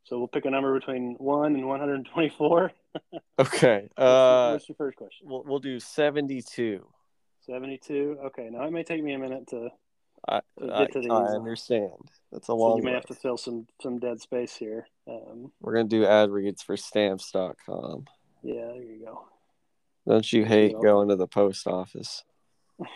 so 0.04 0.18
we'll 0.18 0.28
pick 0.30 0.46
a 0.46 0.50
number 0.50 0.74
between 0.80 1.16
one 1.18 1.54
and 1.56 1.68
124. 1.68 2.72
Okay. 3.40 3.82
What's, 3.82 3.94
Uh, 3.98 4.50
what's 4.54 4.68
your 4.70 4.76
first 4.76 4.98
question? 4.98 5.28
we'll 5.30 5.44
we'll 5.46 5.60
do 5.60 5.80
seventy-two. 5.80 6.84
72. 7.46 8.18
Okay, 8.26 8.50
now 8.52 8.66
it 8.66 8.72
may 8.72 8.84
take 8.84 9.02
me 9.04 9.14
a 9.14 9.20
minute 9.20 9.48
to. 9.50 9.70
I 10.28 10.42
To 10.60 10.68
get 10.80 10.92
to 10.94 11.00
these, 11.00 11.10
I 11.12 11.28
understand. 11.36 11.92
That's 12.32 12.46
a 12.46 12.52
So 12.52 12.56
long. 12.58 12.78
you 12.78 12.84
may 12.84 12.90
way. 12.90 12.96
have 12.96 13.06
to 13.06 13.14
fill 13.14 13.38
some 13.38 13.68
some 13.82 14.00
dead 14.00 14.20
space 14.20 14.56
here. 14.56 14.88
Um, 15.08 15.52
We're 15.62 15.74
gonna 15.76 15.88
do 15.88 16.04
ad 16.06 16.32
reads 16.32 16.64
for 16.64 16.76
stamps.com. 16.76 18.06
yeah, 18.44 18.66
there 18.74 18.82
you 18.84 19.06
go. 19.06 19.26
Don't 20.08 20.34
you 20.34 20.44
hate 20.46 20.74
going 20.82 21.10
to 21.10 21.16
the 21.16 21.28
post 21.28 21.68
office? 21.68 22.24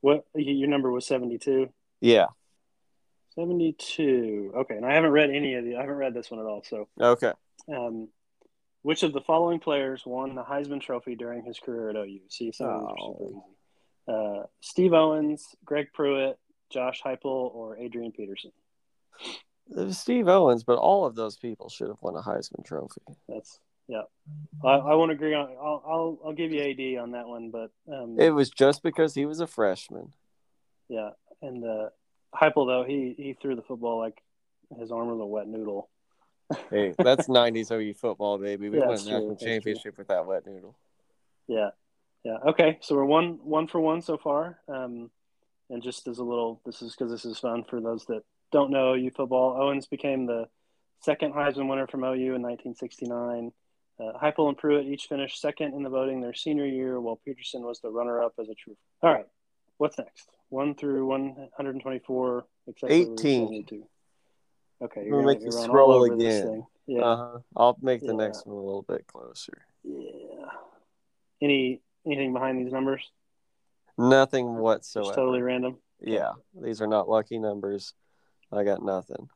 What 0.00 0.24
your 0.34 0.68
number 0.68 0.90
was 0.90 1.06
72? 1.06 1.68
Yeah. 2.00 2.26
72. 3.36 4.52
Okay, 4.56 4.76
and 4.76 4.84
I 4.84 4.94
haven't 4.94 5.12
read 5.12 5.30
any 5.30 5.54
of 5.54 5.64
the. 5.64 5.76
I 5.76 5.80
haven't 5.80 5.94
read 5.96 6.12
this 6.12 6.30
one 6.30 6.40
at 6.40 6.46
all. 6.46 6.62
So, 6.64 6.88
Okay. 7.00 7.32
um, 7.72 8.08
which 8.82 9.04
of 9.04 9.12
the 9.12 9.20
following 9.20 9.60
players 9.60 10.02
won 10.04 10.34
the 10.34 10.42
Heisman 10.42 10.80
Trophy 10.80 11.14
during 11.14 11.44
his 11.44 11.58
career 11.60 11.90
at 11.90 11.96
OU? 11.96 12.20
See, 12.28 12.50
some 12.52 12.68
of 12.68 12.80
these 12.80 12.88
are 12.90 12.96
super 12.98 13.24
Oh. 13.24 13.28
easy. 13.30 13.42
Uh, 14.08 14.46
Steve 14.60 14.92
Owens, 14.92 15.54
Greg 15.64 15.92
Pruitt, 15.94 16.36
Josh 16.68 17.00
Heupel, 17.02 17.54
or 17.54 17.76
Adrian 17.78 18.10
Peterson. 18.10 18.50
It 19.70 19.76
was 19.84 19.98
Steve 19.98 20.26
Owens, 20.26 20.64
but 20.64 20.78
all 20.78 21.04
of 21.06 21.14
those 21.14 21.36
people 21.36 21.68
should 21.68 21.86
have 21.88 22.02
won 22.02 22.16
a 22.16 22.22
Heisman 22.22 22.64
Trophy. 22.64 23.02
That's 23.28 23.60
yeah. 23.88 24.02
I, 24.64 24.74
I 24.74 24.94
won't 24.94 25.12
agree 25.12 25.34
on. 25.34 25.48
I'll, 25.60 25.82
I'll 25.86 26.18
I'll 26.26 26.32
give 26.32 26.52
you 26.52 26.62
AD 26.62 27.02
on 27.02 27.12
that 27.12 27.26
one, 27.26 27.50
but 27.50 27.70
um, 27.92 28.18
It 28.18 28.30
was 28.30 28.50
just 28.50 28.82
because 28.82 29.14
he 29.14 29.26
was 29.26 29.40
a 29.40 29.46
freshman. 29.46 30.12
Yeah, 30.88 31.10
and 31.40 31.64
uh, 31.64 31.88
Heupel 32.34 32.66
though 32.66 32.84
he 32.86 33.14
he 33.16 33.32
threw 33.34 33.56
the 33.56 33.62
football 33.62 33.98
like 33.98 34.22
his 34.78 34.90
arm 34.92 35.08
was 35.08 35.20
a 35.20 35.24
wet 35.26 35.48
noodle. 35.48 35.88
Hey, 36.70 36.94
that's 36.98 37.28
'90s 37.28 37.70
OU 37.70 37.94
football, 37.94 38.38
baby. 38.38 38.68
We 38.68 38.78
Yeah, 38.78 38.86
won 38.86 38.94
a 38.94 38.98
national 38.98 39.36
true. 39.36 39.46
championship 39.46 39.98
with 39.98 40.08
that 40.08 40.26
wet 40.26 40.46
noodle. 40.46 40.76
Yeah, 41.48 41.70
yeah. 42.24 42.38
Okay, 42.48 42.78
so 42.82 42.94
we're 42.94 43.04
one 43.04 43.40
one 43.42 43.66
for 43.66 43.80
one 43.80 44.02
so 44.02 44.16
far. 44.16 44.58
Um, 44.68 45.10
and 45.70 45.82
just 45.82 46.06
as 46.06 46.18
a 46.18 46.24
little, 46.24 46.60
this 46.66 46.82
is 46.82 46.94
because 46.94 47.10
this 47.10 47.24
is 47.24 47.38
fun 47.38 47.64
for 47.64 47.80
those 47.80 48.04
that 48.06 48.22
don't 48.52 48.70
know 48.70 48.94
OU 48.94 49.10
football. 49.10 49.60
Owens 49.60 49.86
became 49.86 50.26
the 50.26 50.48
second 51.00 51.32
Heisman 51.32 51.68
winner 51.68 51.86
from 51.86 52.04
OU 52.04 52.34
in 52.34 52.42
1969. 52.42 53.52
Uh, 54.00 54.12
Heupel 54.18 54.48
and 54.48 54.56
Pruitt 54.56 54.86
each 54.86 55.06
finished 55.06 55.40
second 55.40 55.74
in 55.74 55.82
the 55.82 55.90
voting 55.90 56.20
their 56.20 56.34
senior 56.34 56.66
year, 56.66 57.00
while 57.00 57.20
Peterson 57.24 57.62
was 57.62 57.80
the 57.80 57.90
runner-up 57.90 58.32
as 58.40 58.48
a 58.48 58.54
true. 58.54 58.76
All 59.02 59.12
right, 59.12 59.26
what's 59.78 59.98
next? 59.98 60.28
One 60.48 60.74
through 60.74 61.06
124, 61.06 62.44
18. 62.88 63.84
Okay, 64.82 65.04
you're 65.04 65.16
We'll 65.16 65.22
gonna, 65.22 65.26
make 65.34 65.42
you 65.44 65.52
scroll 65.52 65.92
all 65.92 66.04
over 66.04 66.16
this 66.16 66.42
again. 66.42 66.66
Yeah. 66.86 67.02
Uh-huh. 67.02 67.38
I'll 67.56 67.78
make 67.80 68.00
the 68.00 68.08
Yeah. 68.08 68.12
next 68.14 68.46
one 68.46 68.56
a 68.56 68.60
little 68.60 68.82
bit 68.82 69.06
closer. 69.06 69.64
Yeah. 69.84 70.50
Any 71.40 71.80
anything 72.04 72.32
behind 72.32 72.58
these 72.64 72.72
numbers? 72.72 73.08
Nothing 73.96 74.46
Just 74.54 74.60
whatsoever. 74.62 75.14
totally 75.14 75.42
random. 75.42 75.78
Yeah, 76.00 76.32
these 76.60 76.82
are 76.82 76.86
not 76.88 77.08
lucky 77.08 77.38
numbers. 77.38 77.94
I 78.50 78.64
got 78.64 78.82
nothing. 78.82 79.28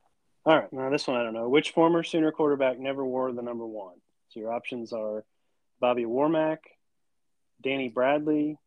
All 0.44 0.56
right. 0.58 0.72
Now 0.72 0.90
this 0.90 1.06
one 1.06 1.16
I 1.16 1.22
don't 1.22 1.34
know. 1.34 1.48
Which 1.48 1.70
former 1.70 2.02
Sooner 2.02 2.32
quarterback 2.32 2.78
never 2.80 3.04
wore 3.06 3.30
the 3.32 3.42
number 3.42 3.66
one? 3.66 3.94
Your 4.36 4.52
options 4.52 4.92
are 4.92 5.24
Bobby 5.80 6.04
Warmack, 6.04 6.58
Danny 7.62 7.88
Bradley, 7.88 8.58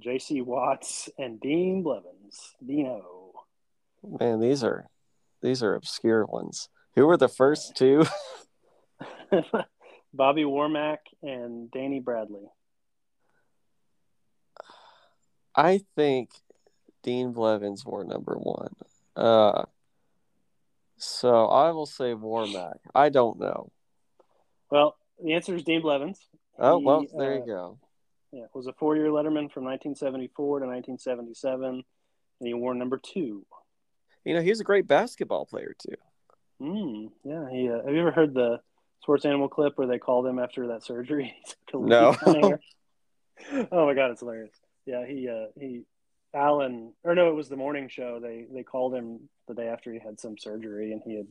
J.C. 0.00 0.42
Watts, 0.42 1.08
and 1.16 1.40
Dean 1.40 1.82
Blevins. 1.82 2.54
Dino. 2.64 3.32
Man, 4.02 4.40
these 4.40 4.64
are 4.64 4.88
these 5.42 5.62
are 5.62 5.74
obscure 5.74 6.26
ones. 6.26 6.68
Who 6.96 7.06
were 7.06 7.16
the 7.16 7.28
first 7.28 7.76
two? 7.76 8.04
Bobby 10.12 10.42
Warmack 10.42 10.98
and 11.22 11.70
Danny 11.70 12.00
Bradley. 12.00 12.48
I 15.54 15.82
think 15.94 16.30
Dean 17.02 17.32
Blevins 17.32 17.84
wore 17.84 18.04
number 18.04 18.34
one. 18.34 18.74
Uh, 19.14 19.64
so 20.98 21.46
I 21.46 21.70
will 21.70 21.86
say 21.86 22.14
Warmack. 22.14 22.78
I 22.94 23.08
don't 23.08 23.38
know. 23.38 23.70
Well, 24.70 24.96
the 25.22 25.34
answer 25.34 25.54
is 25.54 25.64
Dean 25.64 25.82
Blevins. 25.82 26.18
Oh 26.58 26.78
He, 26.78 26.84
well, 26.84 27.04
there 27.16 27.34
uh, 27.34 27.36
you 27.36 27.46
go. 27.46 27.78
Yeah, 28.32 28.44
was 28.52 28.66
a 28.66 28.72
four-year 28.72 29.06
letterman 29.06 29.50
from 29.50 29.64
1974 29.64 30.60
to 30.60 30.66
1977, 30.66 31.64
and 31.64 31.84
he 32.40 32.54
wore 32.54 32.74
number 32.74 32.98
two. 32.98 33.46
You 34.24 34.34
know, 34.34 34.42
he 34.42 34.50
was 34.50 34.60
a 34.60 34.64
great 34.64 34.86
basketball 34.86 35.46
player 35.46 35.74
too. 35.78 35.96
Mm, 36.60 37.10
yeah, 37.24 37.48
he. 37.50 37.68
Uh, 37.68 37.82
have 37.84 37.94
you 37.94 38.00
ever 38.00 38.10
heard 38.10 38.34
the 38.34 38.60
sports 39.02 39.24
animal 39.24 39.48
clip 39.48 39.74
where 39.76 39.86
they 39.86 39.98
called 39.98 40.26
him 40.26 40.38
after 40.38 40.68
that 40.68 40.82
surgery? 40.82 41.34
He 41.44 41.54
took 41.68 41.74
a 41.74 41.78
leak 41.78 41.90
No. 41.90 42.58
oh 43.72 43.86
my 43.86 43.94
god, 43.94 44.10
it's 44.10 44.20
hilarious. 44.20 44.54
Yeah, 44.86 45.06
he. 45.06 45.28
Uh, 45.28 45.46
he. 45.58 45.82
Alan, 46.34 46.92
or 47.02 47.14
no, 47.14 47.30
it 47.30 47.34
was 47.34 47.48
the 47.48 47.56
morning 47.56 47.88
show. 47.88 48.18
They 48.20 48.46
they 48.52 48.62
called 48.62 48.94
him 48.94 49.28
the 49.48 49.54
day 49.54 49.68
after 49.68 49.92
he 49.92 49.98
had 49.98 50.20
some 50.20 50.36
surgery, 50.36 50.92
and 50.92 51.00
he 51.04 51.16
had 51.16 51.26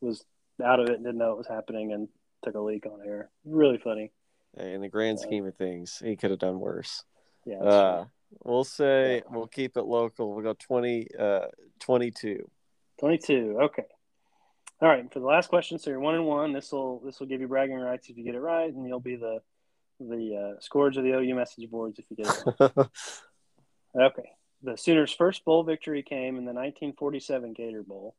was 0.00 0.24
out 0.62 0.80
of 0.80 0.88
it 0.88 0.96
and 0.96 1.04
didn't 1.04 1.18
know 1.18 1.32
it 1.32 1.38
was 1.38 1.48
happening, 1.48 1.92
and 1.92 2.08
took 2.42 2.54
a 2.54 2.60
leak 2.60 2.86
on 2.86 3.00
air. 3.06 3.30
Really 3.44 3.78
funny. 3.78 4.12
Hey, 4.56 4.74
in 4.74 4.80
the 4.80 4.88
grand 4.88 5.18
Yeah. 5.20 5.26
scheme 5.26 5.46
of 5.46 5.56
things, 5.56 5.98
he 6.04 6.16
could 6.16 6.30
have 6.30 6.38
done 6.40 6.60
worse. 6.60 7.04
Yeah. 7.44 7.58
Uh, 7.62 8.04
we'll 8.44 8.64
say 8.64 9.16
Yeah. 9.16 9.22
we'll 9.36 9.46
keep 9.46 9.76
it 9.76 9.84
local. 9.84 10.34
We'll 10.34 10.42
go 10.44 10.54
20, 10.54 11.08
uh, 11.18 11.46
22. 11.80 12.50
22. 12.98 13.58
Okay. 13.62 13.84
All 14.80 14.88
right. 14.88 15.10
For 15.12 15.20
the 15.20 15.26
last 15.26 15.48
question, 15.48 15.78
so 15.78 15.90
you're 15.90 16.00
one 16.00 16.14
and 16.16 16.26
one. 16.26 16.52
This 16.52 16.72
will 16.72 17.00
this 17.00 17.18
will 17.20 17.26
give 17.28 17.40
you 17.40 17.48
bragging 17.48 17.76
rights 17.78 18.08
if 18.08 18.16
you 18.18 18.24
get 18.24 18.34
it 18.34 18.40
right, 18.40 18.72
and 18.72 18.86
you'll 18.86 19.00
be 19.00 19.16
the 19.16 19.40
the 20.00 20.36
uh, 20.56 20.60
scourge 20.60 20.96
of 20.96 21.04
the 21.04 21.12
OU 21.12 21.34
message 21.36 21.70
boards 21.70 21.98
if 22.00 22.04
you 22.10 22.16
get 22.16 22.26
it. 22.26 22.72
right. 22.76 22.88
okay. 23.96 24.30
The 24.64 24.76
Sooners' 24.76 25.12
first 25.12 25.44
bowl 25.44 25.62
victory 25.64 26.02
came 26.02 26.36
in 26.38 26.44
the 26.44 26.52
1947 26.52 27.52
Gator 27.52 27.82
Bowl. 27.82 28.14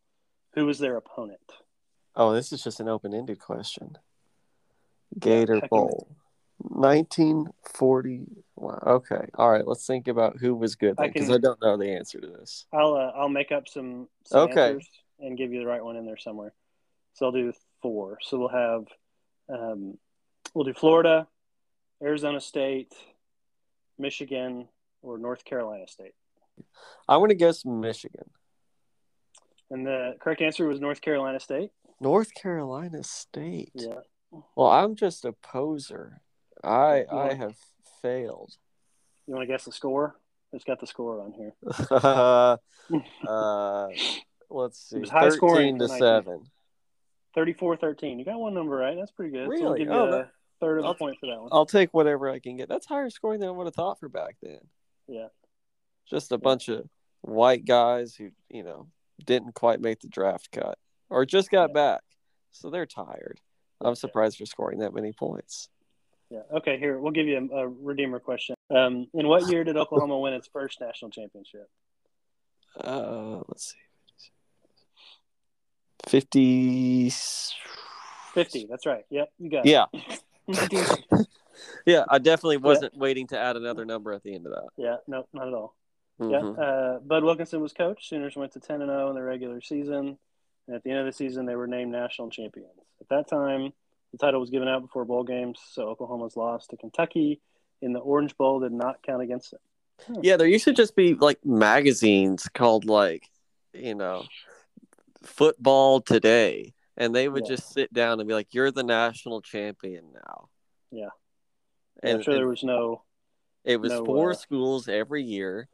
Who 0.56 0.66
was 0.66 0.80
their 0.80 0.98
opponent? 0.98 1.40
oh, 2.16 2.32
this 2.34 2.54
is 2.54 2.64
just 2.64 2.80
an 2.80 2.88
open 2.88 3.14
ended 3.14 3.40
question. 3.40 3.98
Gator 5.20 5.60
heck, 5.60 5.70
Bowl. 5.70 6.08
1940. 6.60 8.26
Wow. 8.56 8.80
Okay. 8.86 9.26
All 9.36 9.52
right. 9.52 9.68
Let's 9.68 9.86
think 9.86 10.08
about 10.08 10.38
who 10.38 10.56
was 10.56 10.76
good 10.76 10.96
because 10.96 11.28
can- 11.28 11.36
I, 11.36 11.38
don't 11.38 11.62
know 11.62 11.78
the 11.78 11.92
answer 11.92 12.20
to 12.22 12.28
this. 12.28 12.66
I'll 12.74 12.94
uh, 12.94 13.12
I'll 13.16 13.30
make 13.30 13.52
up 13.52 13.68
some, 13.68 14.08
some 14.26 14.50
Okay. 14.50 14.70
answers 14.70 14.90
and 15.20 15.38
give 15.38 15.52
you 15.52 15.60
the 15.60 15.66
right 15.66 15.84
one 15.84 15.96
in 15.96 16.06
there 16.06 16.18
somewhere. 16.18 16.54
So 17.14 17.26
I'll 17.26 17.32
do 17.32 17.54
four. 17.82 18.18
So 18.22 18.38
we'll 18.40 18.48
have 18.50 18.86
um, 19.50 19.98
we'll 20.54 20.66
do 20.66 20.74
Florida, 20.74 21.28
Arizona 22.02 22.40
State, 22.40 22.94
Michigan, 23.98 24.68
or 25.02 25.18
North 25.18 25.44
Carolina 25.46 25.88
State. 25.88 26.14
I 27.08 27.18
want 27.18 27.30
to 27.32 27.36
guess 27.36 27.66
Michigan. 27.66 28.30
And 29.70 29.86
the 29.86 30.16
correct 30.20 30.42
answer 30.42 30.68
was 30.68 30.80
North 30.80 31.02
Carolina 31.02 31.40
State. 31.40 31.72
North 32.00 32.34
Carolina 32.34 33.04
State. 33.04 33.72
Yeah. 33.74 33.96
Well, 34.56 34.70
I'm 34.70 34.96
just 34.96 35.26
a 35.26 35.32
poser. 35.34 36.22
I 36.64 37.00
You 37.00 37.18
I 37.18 37.34
have 37.34 37.56
failed. 38.02 38.54
You 39.28 39.34
want 39.36 39.48
to 39.48 39.52
guess 39.54 39.66
the 39.66 39.72
score? 39.72 40.16
It's 40.52 40.64
got 40.64 40.80
the 40.80 40.88
score 40.88 41.22
on 41.22 41.32
here. 41.34 41.54
uh, 43.28 43.88
let's 44.50 44.80
see. 44.90 44.98
It 44.98 45.00
was 45.02 45.10
high 45.10 45.30
scoring 45.30 45.78
Thirteen 45.80 45.80
to 45.80 45.88
seven. 46.00 46.42
34-13. 47.36 48.20
You 48.20 48.26
got 48.26 48.40
one 48.40 48.54
number 48.54 48.76
right. 48.76 48.96
That's 48.96 49.10
pretty 49.12 49.32
good. 49.32 49.46
So 49.46 49.50
we'll 49.50 49.74
Really? 49.74 49.82
you 49.84 49.90
Oh, 49.92 50.08
a 50.08 50.12
that- 50.12 50.32
third 50.60 50.78
of 50.80 50.86
a 50.86 50.88
I'll- 50.90 50.94
point 50.96 51.18
for 51.20 51.26
that 51.26 51.40
one. 51.42 51.50
I'll 51.52 51.66
take 51.66 51.92
whatever 51.94 52.30
I 52.30 52.38
can 52.40 52.58
get. 52.58 52.70
That's 52.70 52.86
higher 52.86 53.10
scoring 53.10 53.40
than 53.40 53.50
I 53.50 53.52
would 53.54 53.66
have 53.66 53.74
thought 53.76 54.00
for 54.00 54.08
back 54.10 54.38
then. 54.42 54.60
Yeah. 55.08 55.30
Just 56.08 56.32
a 56.32 56.38
bunch 56.38 56.70
of 56.70 56.88
white 57.22 57.66
guys 57.66 58.16
who, 58.16 58.30
you 58.50 58.62
know, 58.64 58.88
didn't 59.26 59.56
quite 59.56 59.82
make 59.82 60.00
the 60.02 60.08
draft 60.10 60.52
cut 60.52 60.78
or 61.10 61.26
just 61.26 61.50
got 61.50 61.70
Yeah. 61.72 61.74
back. 61.74 62.02
So 62.52 62.70
they're 62.70 62.86
tired. 62.86 63.42
Yeah. 63.84 63.90
I'm 63.90 63.96
surprised 63.96 64.38
for 64.38 64.46
scoring 64.46 64.80
that 64.80 64.94
many 64.94 65.12
points. 65.14 65.70
Yeah. 66.30 66.42
Okay. 66.52 66.80
Here 66.80 66.98
we'll 67.00 67.12
give 67.12 67.28
you 67.28 67.50
a, 67.52 67.58
a 67.58 67.68
redeemer 67.68 68.20
question. 68.20 68.56
Um, 68.70 69.08
in 69.14 69.28
what 69.28 69.48
year 69.52 69.64
did 69.64 69.78
Oklahoma 69.78 70.18
win 70.20 70.34
its 70.34 70.48
first 70.52 70.82
national 70.82 71.12
championship? 71.12 71.70
Uh, 72.80 73.42
let's 73.48 73.72
see. 73.74 73.78
50 76.08 77.12
Fifty. 78.34 78.66
That's 78.70 78.86
right. 78.86 79.06
Yep. 79.10 79.30
You 79.40 79.50
got 79.50 79.66
Yeah. 79.66 79.86
it. 80.48 81.28
Yeah, 81.86 82.04
I 82.10 82.18
definitely 82.18 82.58
wasn't 82.58 82.98
waiting 82.98 83.28
to 83.28 83.38
add 83.40 83.56
another 83.56 83.86
number 83.86 84.12
at 84.12 84.24
the 84.24 84.34
end 84.34 84.48
of 84.48 84.54
that. 84.54 84.68
yeah. 84.76 84.96
No, 85.08 85.28
not 85.34 85.48
at 85.48 85.54
all. 85.54 85.76
Mhm. 86.20 86.32
Yeah. 86.58 86.64
Uh, 86.64 87.00
Bud 87.00 87.24
Wilkinson 87.24 87.62
was 87.62 87.74
coach. 87.74 88.10
Sooners 88.10 88.36
went 88.36 88.52
to 88.54 88.60
ten 88.60 88.82
and 88.82 88.90
zero 88.90 89.10
in 89.10 89.16
the 89.16 89.22
regular 89.22 89.62
season, 89.62 90.18
and 90.68 90.76
at 90.76 90.84
the 90.84 90.90
end 90.92 91.00
of 91.00 91.06
the 91.06 91.12
season, 91.14 91.46
they 91.46 91.56
were 91.56 91.68
named 91.68 91.92
national 91.92 92.30
champions. 92.30 92.72
At 93.02 93.10
that 93.10 93.28
time, 93.28 93.74
the 94.12 94.18
title 94.18 94.40
was 94.40 94.50
given 94.50 94.68
out 94.68 94.82
before 94.82 95.06
bowl 95.06 95.24
games, 95.24 95.60
so 95.72 95.90
Oklahoma's 95.90 96.38
loss 96.38 96.68
to 96.68 96.78
Kentucky 96.78 97.42
in 97.82 97.94
the 97.94 98.00
Orange 98.00 98.38
Bowl 98.38 98.60
did 98.60 98.72
not 98.72 99.02
count 99.04 99.22
against 99.22 99.52
them. 99.52 99.60
Yeah, 100.22 100.38
there 100.38 100.48
used 100.48 100.66
to 100.66 100.74
just 100.74 100.96
be 100.96 101.14
like 101.16 101.44
magazines 101.46 102.48
called 102.54 102.86
like, 102.86 103.30
you 103.74 103.96
know, 103.96 104.24
Football 105.24 106.02
Today, 106.02 106.74
and 106.98 107.14
they 107.16 107.28
would 107.30 107.44
Yeah. 107.46 107.56
just 107.56 107.72
sit 107.74 107.92
down 107.94 108.20
and 108.20 108.28
be 108.28 108.34
like, 108.34 108.54
"You're 108.54 108.72
the 108.72 108.84
national 108.84 109.42
champion 109.42 110.12
now." 110.14 110.50
Yeah. 110.92 111.10
and 112.02 112.18
I'm 112.18 112.22
sure 112.24 112.34
there 112.34 112.48
was 112.48 112.64
no. 112.64 113.04
it 113.64 113.78
was 113.78 113.92
no, 113.92 114.04
four 114.04 114.32
uh, 114.32 114.36
schools 114.36 114.88
every 114.90 115.24
year, 115.24 115.70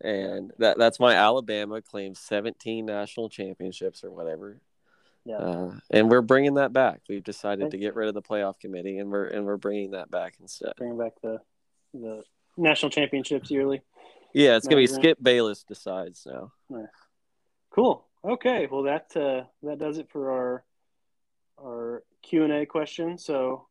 and 0.00 0.52
that 0.58 0.78
that's 0.78 0.98
why 0.98 1.14
Alabama 1.14 1.80
claims 1.82 2.18
17 2.20 2.84
national 2.84 3.28
championships 3.28 4.04
or 4.04 4.10
whatever. 4.10 4.60
Yeah. 5.24 5.38
Uh, 5.38 5.72
and 5.90 6.08
we're 6.08 6.22
bringing 6.22 6.54
that 6.54 6.72
back. 6.72 7.00
We've 7.08 7.24
decided 7.24 7.72
to 7.72 7.78
get 7.78 7.96
rid 7.96 8.08
of 8.08 8.14
the 8.14 8.22
playoff 8.22 8.60
committee, 8.60 8.98
and 8.98 9.10
we're 9.10 9.26
and 9.26 9.44
we're 9.44 9.56
bringing 9.56 9.92
that 9.92 10.10
back 10.10 10.34
instead. 10.40 10.72
bringing 10.76 10.98
back 10.98 11.14
the 11.22 11.40
the 11.92 12.22
national 12.56 12.90
championships 12.90 13.50
yearly. 13.50 13.82
Yeah, 14.32 14.56
it's 14.56 14.68
gonna 14.68 14.82
be 14.82 14.86
Skip 14.86 15.18
Bayless 15.20 15.64
decides 15.64 16.26
now. 16.26 16.52
Cool. 17.70 18.04
Okay. 18.24 18.68
Well, 18.70 18.84
that 18.84 19.16
uh, 19.16 19.44
that 19.64 19.78
does 19.78 19.98
it 19.98 20.08
for 20.10 20.30
our 20.30 20.64
our 21.60 22.02
Q 22.22 22.44
and 22.44 22.52
A 22.52 22.66
question. 22.66 23.18
So 23.18 23.66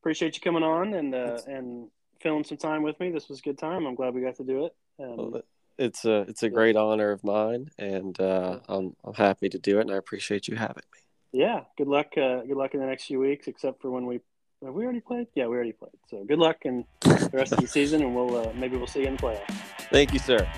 appreciate 0.00 0.34
you 0.34 0.40
coming 0.40 0.62
on 0.62 0.94
and 0.94 1.14
uh, 1.14 1.38
and 1.46 1.88
filling 2.20 2.44
some 2.44 2.58
time 2.58 2.82
with 2.82 2.98
me. 2.98 3.10
This 3.10 3.28
was 3.28 3.38
a 3.38 3.42
good 3.42 3.58
time. 3.58 3.86
I'm 3.86 3.94
glad 3.94 4.14
we 4.14 4.20
got 4.20 4.36
to 4.36 4.44
do 4.44 4.66
it. 4.66 4.74
Um, 4.98 5.16
Well, 5.16 5.42
It's 5.78 6.04
a 6.04 6.20
it's 6.28 6.42
a 6.42 6.48
great 6.48 6.76
honor 6.76 7.10
of 7.10 7.22
mine, 7.22 7.70
and 7.78 8.18
uh, 8.20 8.60
I'm 8.68 8.96
I'm 9.04 9.14
happy 9.14 9.48
to 9.50 9.58
do 9.58 9.78
it, 9.78 9.82
and 9.82 9.90
I 9.92 9.96
appreciate 9.96 10.48
you 10.48 10.56
having 10.56 10.84
me. 10.92 11.00
yeah. 11.32 11.60
Good 11.76 11.88
luck. 11.88 12.08
Uh, 12.16 12.40
good 12.48 12.56
luck 12.56 12.72
in 12.74 12.80
the 12.80 12.86
next 12.86 13.04
few 13.04 13.20
weeks. 13.20 13.46
Except 13.46 13.82
for 13.82 13.90
when 13.90 14.06
we 14.06 14.20
have 14.64 14.72
we 14.72 14.84
already 14.84 15.00
played. 15.00 15.26
Yeah, 15.34 15.46
we 15.48 15.56
already 15.56 15.72
played. 15.72 15.98
So 16.10 16.24
good 16.24 16.38
luck 16.38 16.58
in 16.64 16.84
the 17.02 17.30
rest 17.34 17.52
of 17.52 17.60
the 17.60 17.66
season, 17.66 18.02
and 18.02 18.14
we'll 18.16 18.34
uh, 18.36 18.52
maybe 18.54 18.76
we'll 18.78 18.86
see 18.86 19.02
you 19.02 19.08
in 19.08 19.16
the 19.16 19.22
playoffs. 19.22 19.50
Thank 19.90 20.14
you, 20.14 20.18
sir. 20.18 20.48